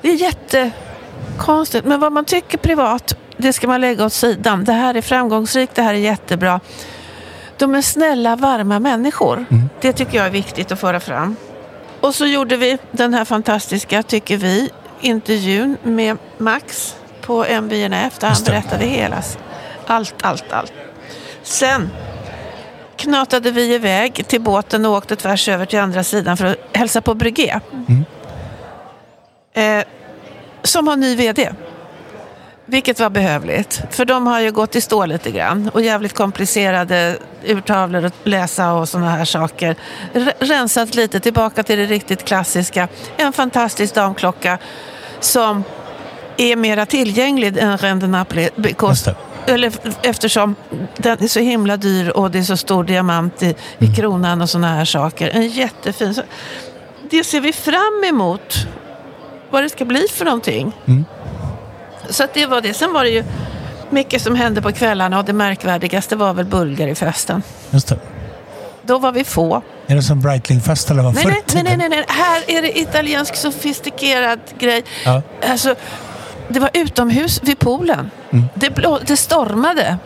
[0.02, 1.84] Det är jättekonstigt.
[1.84, 4.64] Men vad man tycker privat, det ska man lägga åt sidan.
[4.64, 6.60] Det här är framgångsrikt, det här är jättebra.
[7.56, 9.46] De är snälla, varma människor.
[9.80, 11.36] Det tycker jag är viktigt att föra fram.
[12.00, 14.70] Och så gjorde vi den här fantastiska, tycker vi,
[15.00, 19.22] intervjun med Max på MBNF där han berättade hela,
[19.86, 20.72] allt, allt, allt.
[21.42, 21.90] Sen
[22.96, 27.00] knatade vi iväg till båten och åkte tvärs över till andra sidan för att hälsa
[27.00, 27.60] på Brygge.
[29.54, 29.84] Eh,
[30.62, 31.52] som har ny vd.
[32.66, 33.82] Vilket var behövligt.
[33.90, 35.70] För de har ju gått i stå lite grann.
[35.74, 39.76] Och jävligt komplicerade urtavlor att läsa och sådana här saker.
[40.14, 42.88] R- rensat lite tillbaka till det riktigt klassiska.
[43.16, 44.58] En fantastisk damklocka
[45.20, 45.64] som
[46.36, 48.42] är mera tillgänglig än Rende Napoli.
[48.42, 49.14] Just Because.
[49.46, 49.72] Eller,
[50.02, 50.54] eftersom
[50.96, 54.50] den är så himla dyr och det är så stor diamant i, i kronan och
[54.50, 55.30] sådana här saker.
[55.30, 56.14] En jättefin.
[56.14, 56.22] Så,
[57.10, 58.66] det ser vi fram emot.
[59.50, 60.72] Vad det ska bli för någonting.
[62.10, 62.74] Så att det var det.
[62.74, 63.24] Sen var det ju
[63.90, 67.42] mycket som hände på kvällarna och det märkvärdigaste var väl Bulgarifesten.
[67.70, 67.98] Just det.
[68.82, 69.62] Då var vi få.
[69.86, 71.14] Är det som Breitling-fest eller vad?
[71.14, 72.04] Nej, nej, nej, nej, nej.
[72.08, 74.84] Här är det italiensk sofistikerad grej.
[75.04, 75.22] Ja.
[75.50, 75.74] Alltså,
[76.52, 78.10] det var utomhus vid poolen.
[78.54, 79.98] Det, blå, det stormade.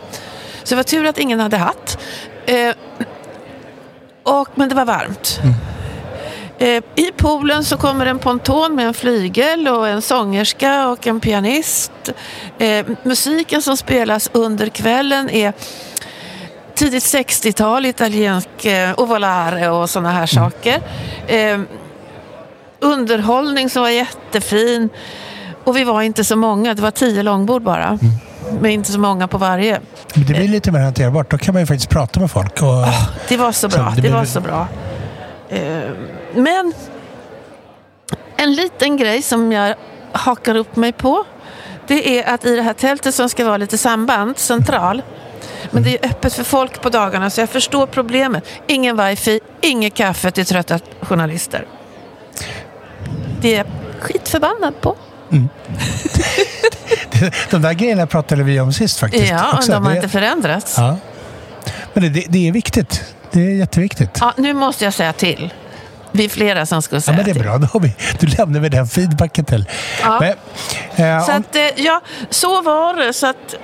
[0.63, 1.99] Så det var tur att ingen hade hatt.
[2.45, 2.75] Eh,
[4.23, 5.39] och, men det var varmt.
[6.59, 11.19] Eh, I poolen så kommer en ponton med en flygel och en sångerska och en
[11.19, 11.91] pianist.
[12.57, 15.53] Eh, musiken som spelas under kvällen är
[16.75, 20.81] tidigt 60-tal, italiensk eh, ovolare och sådana här saker.
[21.27, 21.59] Eh,
[22.79, 24.89] underhållning som var jättefin.
[25.67, 27.99] Och vi var inte så många, det var tio långbord bara.
[28.61, 29.79] Men inte så många på varje.
[30.15, 31.31] Men det blir lite mer hanterbart.
[31.31, 32.61] Då kan man ju faktiskt prata med folk.
[32.61, 32.85] Och,
[33.27, 33.85] Det var så Så bra.
[33.89, 34.67] det Det, blir- var så bra.
[35.49, 35.81] Eh,
[36.35, 36.73] men
[38.35, 39.75] en liten grej som jag
[40.11, 41.23] hakar upp mig på.
[41.87, 45.01] Det är att i det här tältet som ska vara lite samband, central.
[45.71, 48.43] Men det är öppet för folk på dagarna så jag förstår problemet.
[48.67, 51.65] Ingen wifi, inget kaffe till trötta journalister.
[53.41, 53.65] Det är jag
[53.99, 54.95] skitförbannad på.
[57.49, 59.31] de där grejerna pratade vi om sist faktiskt.
[59.31, 59.71] Ja, också.
[59.71, 60.73] de har Det- inte förändrats.
[60.77, 60.97] Ja.
[61.93, 63.03] Men det, det, är viktigt.
[63.31, 64.09] Det är jätteviktigt.
[64.19, 65.53] Ja, nu måste jag säga till.
[66.11, 67.57] Vi är flera som skulle Ja, säga men det är bra.
[67.57, 69.65] Då, har vi, då lämnar vi den feedbacken till.
[70.01, 70.19] Ja.
[70.95, 73.13] Men, eh, Så att, eh, ja, så var det.
[73.13, 73.55] Så att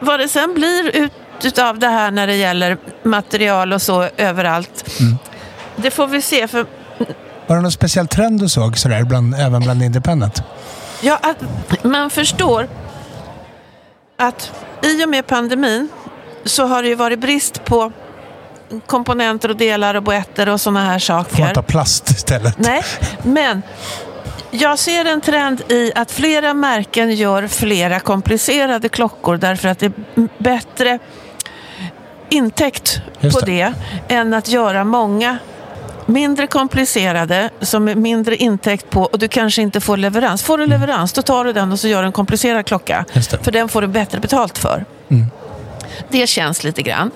[0.00, 1.12] vad det sen blir ut
[1.44, 4.84] utav det här när det gäller material och så överallt.
[5.00, 5.18] Mm.
[5.76, 6.48] Det får vi se.
[6.48, 6.66] För
[7.46, 10.42] var det någon speciell trend du såg sådär, bland, även bland independent?
[11.00, 12.68] Ja, att man förstår
[14.16, 15.88] att i och med pandemin
[16.44, 17.92] så har det ju varit brist på
[18.86, 21.54] komponenter och delar och boetter och sådana här Får man saker.
[21.54, 22.58] ta plast istället?
[22.58, 22.82] Nej,
[23.22, 23.62] men
[24.50, 29.86] jag ser en trend i att flera märken gör flera komplicerade klockor därför att det
[29.86, 29.92] är
[30.38, 30.98] bättre
[32.28, 33.74] intäkt Just på det.
[34.08, 35.38] det än att göra många
[36.06, 40.42] mindre komplicerade som är mindre intäkt på och du kanske inte får leverans.
[40.42, 43.04] Får du leverans då tar du den och så gör du en komplicerad klocka.
[43.42, 44.84] För den får du bättre betalt för.
[46.10, 47.10] Det känns lite grann.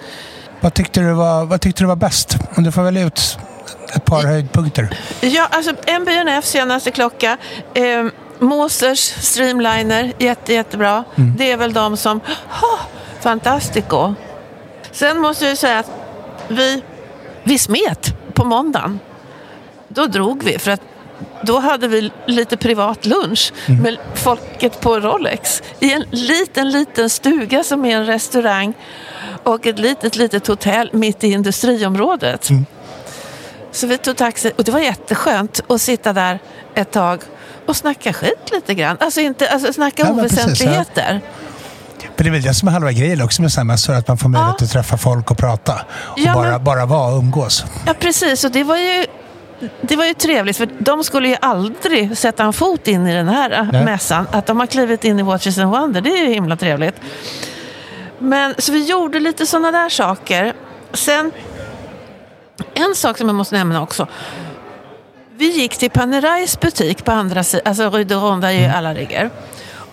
[0.60, 2.36] Vad, tyckte du var, vad tyckte du var bäst?
[2.56, 3.38] Om du får välja ut
[3.94, 4.96] ett par höjdpunkter.
[5.20, 7.36] Ja, alltså MBNF senaste klocka.
[7.74, 8.06] Eh,
[8.38, 11.04] Mosers Streamliner, jätte, jättebra.
[11.16, 12.20] Det är väl de som...
[12.62, 12.80] Oh,
[13.20, 14.14] fantastico.
[14.92, 15.90] Sen måste jag säga att
[16.48, 16.82] vi,
[17.44, 19.00] vi smet på måndagen.
[19.88, 20.80] Då drog vi för att
[21.42, 27.64] då hade vi lite privat lunch med folket på Rolex i en liten, liten stuga
[27.64, 28.74] som är en restaurang
[29.42, 32.48] och ett litet, litet hotell mitt i industriområdet.
[33.72, 36.38] Så vi tog taxi och det var jätteskönt att sitta där
[36.74, 37.20] ett tag
[37.66, 38.96] och snacka skit lite grann.
[39.00, 40.60] Alltså, inte, alltså snacka Ja, men precis,
[40.96, 41.18] ja.
[42.20, 44.28] Men det är väl det som är halva grejen också med samhällsstör, att man får
[44.28, 45.74] möjlighet att träffa folk och prata.
[45.92, 47.64] Och Ja, bara, men- bara vara och umgås.
[47.86, 48.44] Ja, precis.
[48.44, 49.06] Och det var ju
[49.82, 53.28] det var ju trevligt för de skulle ju aldrig sätta en fot in i den
[53.28, 53.84] här Nej.
[53.84, 54.26] mässan.
[54.32, 56.94] Att de har klivit in i Watches and Wonder, det är ju himla trevligt.
[58.18, 60.52] Men så vi gjorde lite sådana där saker.
[60.92, 61.32] Sen,
[62.74, 64.06] en sak som jag måste nämna också.
[65.36, 68.92] Vi gick till Panerais butik på andra sidan, alltså Rue de Ronde där ju alla
[68.92, 69.30] ligger.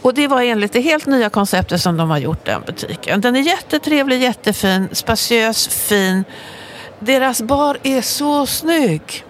[0.07, 3.21] Och det var enligt det helt nya konceptet som de har gjort den butiken.
[3.21, 6.23] Den är jättetrevlig, jättefin, spaciös, fin.
[6.99, 9.25] Deras bar är så snygg.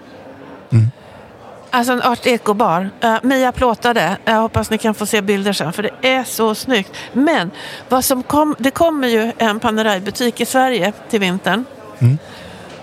[1.70, 2.90] Alltså en art deco-bar.
[3.04, 4.16] Uh, Mia plåtade.
[4.24, 6.92] Jag hoppas ni kan få se bilder sen för det är så snyggt.
[7.12, 7.50] Men
[7.88, 11.64] vad som kom, det kommer ju en Panerai-butik i Sverige till vintern.
[11.98, 12.18] Mm.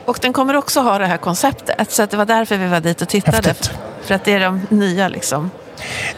[0.05, 1.91] Och den kommer också ha det här konceptet.
[1.91, 3.47] Så det var därför vi var dit och tittade.
[3.47, 3.71] Häftigt.
[4.01, 5.51] För att det är de nya liksom.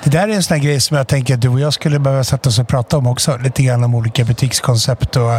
[0.03, 2.23] Det där är en sån grej som jag tänker att du och jag skulle behöva
[2.23, 3.37] sätta oss och prata om också.
[3.37, 5.31] Lite grann om olika butikskoncept och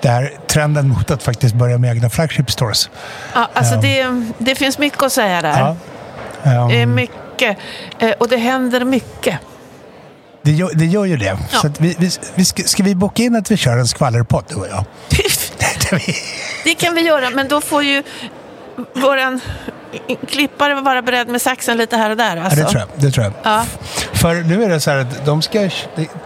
[0.00, 2.90] det här trenden mot att faktiskt börja med egna flagship stores.
[3.34, 3.80] Ja, alltså Ja.
[3.80, 5.76] det, det finns mycket att säga där.
[6.42, 6.50] Ja.
[6.62, 7.58] Um, Det är mycket.
[7.98, 9.38] Eh, Och det händer mycket.
[10.42, 11.38] det, gör, det gör ju det.
[11.50, 14.44] Så att vi, vi, vi ska, ska vi boka in att vi kör en skvallerpodd
[14.48, 14.84] du och jag?
[16.64, 18.02] Det kan vi göra, men då får ju
[18.94, 19.40] våran
[20.28, 22.36] klippare vara beredd med saxen lite här och där.
[22.36, 22.60] Ja, Alltså.
[22.60, 22.88] det tror jag.
[22.94, 23.32] Det tror jag.
[23.42, 23.64] Ja.
[24.12, 25.70] För nu är det så här att de ska, där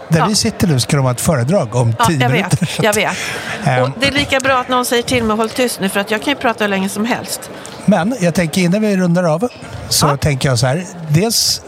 [0.08, 0.26] Ja.
[0.28, 2.56] vi sitter nu ska de ha ett föredrag om Ja, tio jag minuter.
[2.60, 2.82] vet.
[2.84, 3.16] Jag vet.
[3.64, 3.82] Ehm.
[3.82, 6.10] Och det är lika bra att någon säger till mig håll tyst nu för att
[6.10, 7.50] jag kan ju prata hur länge som helst.
[7.84, 9.48] Men jag tänker innan vi rundar av
[9.88, 10.16] så Ja.
[10.16, 10.84] tänker jag så här.
[11.08, 11.62] Dels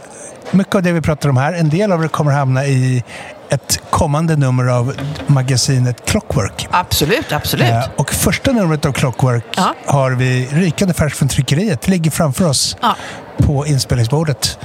[0.51, 3.05] mycket av det vi pratar om här, en del av det kommer hamna i
[3.51, 4.95] ett kommande nummer av
[5.27, 6.69] magasinet Clockwork.
[6.71, 7.71] Absolut, absolut.
[7.71, 9.75] Eh, och första numret av Clockwork Ja.
[9.87, 11.81] har vi rykande färskt från tryckeriet.
[11.81, 12.97] Det ligger framför oss Ja.
[13.37, 14.59] på inspelningsbordet.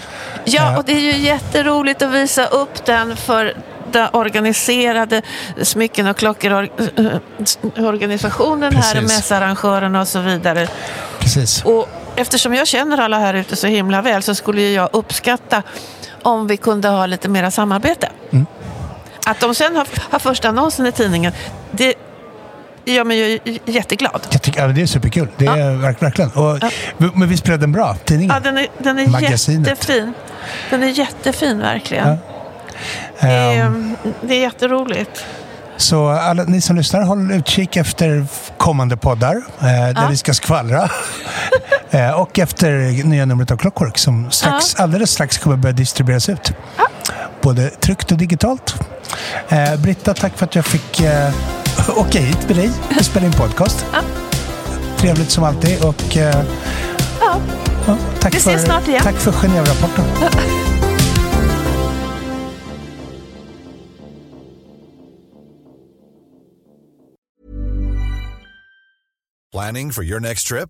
[0.46, 0.78] Ja, Eh.
[0.78, 3.54] och det är ju jätteroligt att visa upp den för
[3.92, 5.22] den organiserade
[5.62, 10.68] smycken och klockorganisationen här mässarrangörerna och så vidare.
[11.20, 11.64] Precis.
[11.66, 15.64] Och eftersom jag känner alla här ute så himla väl så skulle jag uppskatta
[16.24, 18.10] om vi kunde ha lite mera samarbete.
[18.32, 18.46] Mm.
[19.30, 21.32] Att de sen har, har första annonsen i tidningen,
[21.72, 21.94] det
[22.86, 24.22] gör mig ju jätteglad.
[24.32, 25.28] Jag tycker, ja, det är superkul.
[25.38, 26.32] Det är verk- verkligen.
[26.32, 26.60] Och,
[27.16, 28.36] Men vi spelade den bra, tidningen.
[28.36, 29.68] Ja, den är, den är Magasinet.
[29.68, 30.14] jättefin.
[30.70, 32.08] Den är jättefin verkligen.
[32.08, 32.18] Ja.
[33.20, 35.26] Det, är, Ehm, det är jätteroligt.
[35.78, 38.26] Så alla ni som lyssnar, håll utkik efter
[38.58, 40.08] kommande poddar eh, där Ja.
[40.10, 40.90] vi ska skvallra.
[41.92, 46.52] eh, och efter nya numret av Clockwork som strax, alldeles strax kommer börja distribueras ut.
[47.42, 48.76] Både tryckt och digitalt.
[49.50, 51.30] Eh, Britta, tack för att jag fick eh,
[51.98, 53.86] åka hit med dig och spela in podcast.
[54.98, 55.84] Trevligt som alltid.
[55.86, 56.44] Och, eh,
[57.22, 57.36] Ja.
[57.88, 59.02] ja, tack, Vi ses för, snart igen.
[59.04, 60.06] tack för Genève-rapporten.
[69.52, 70.70] Planning for your next trip?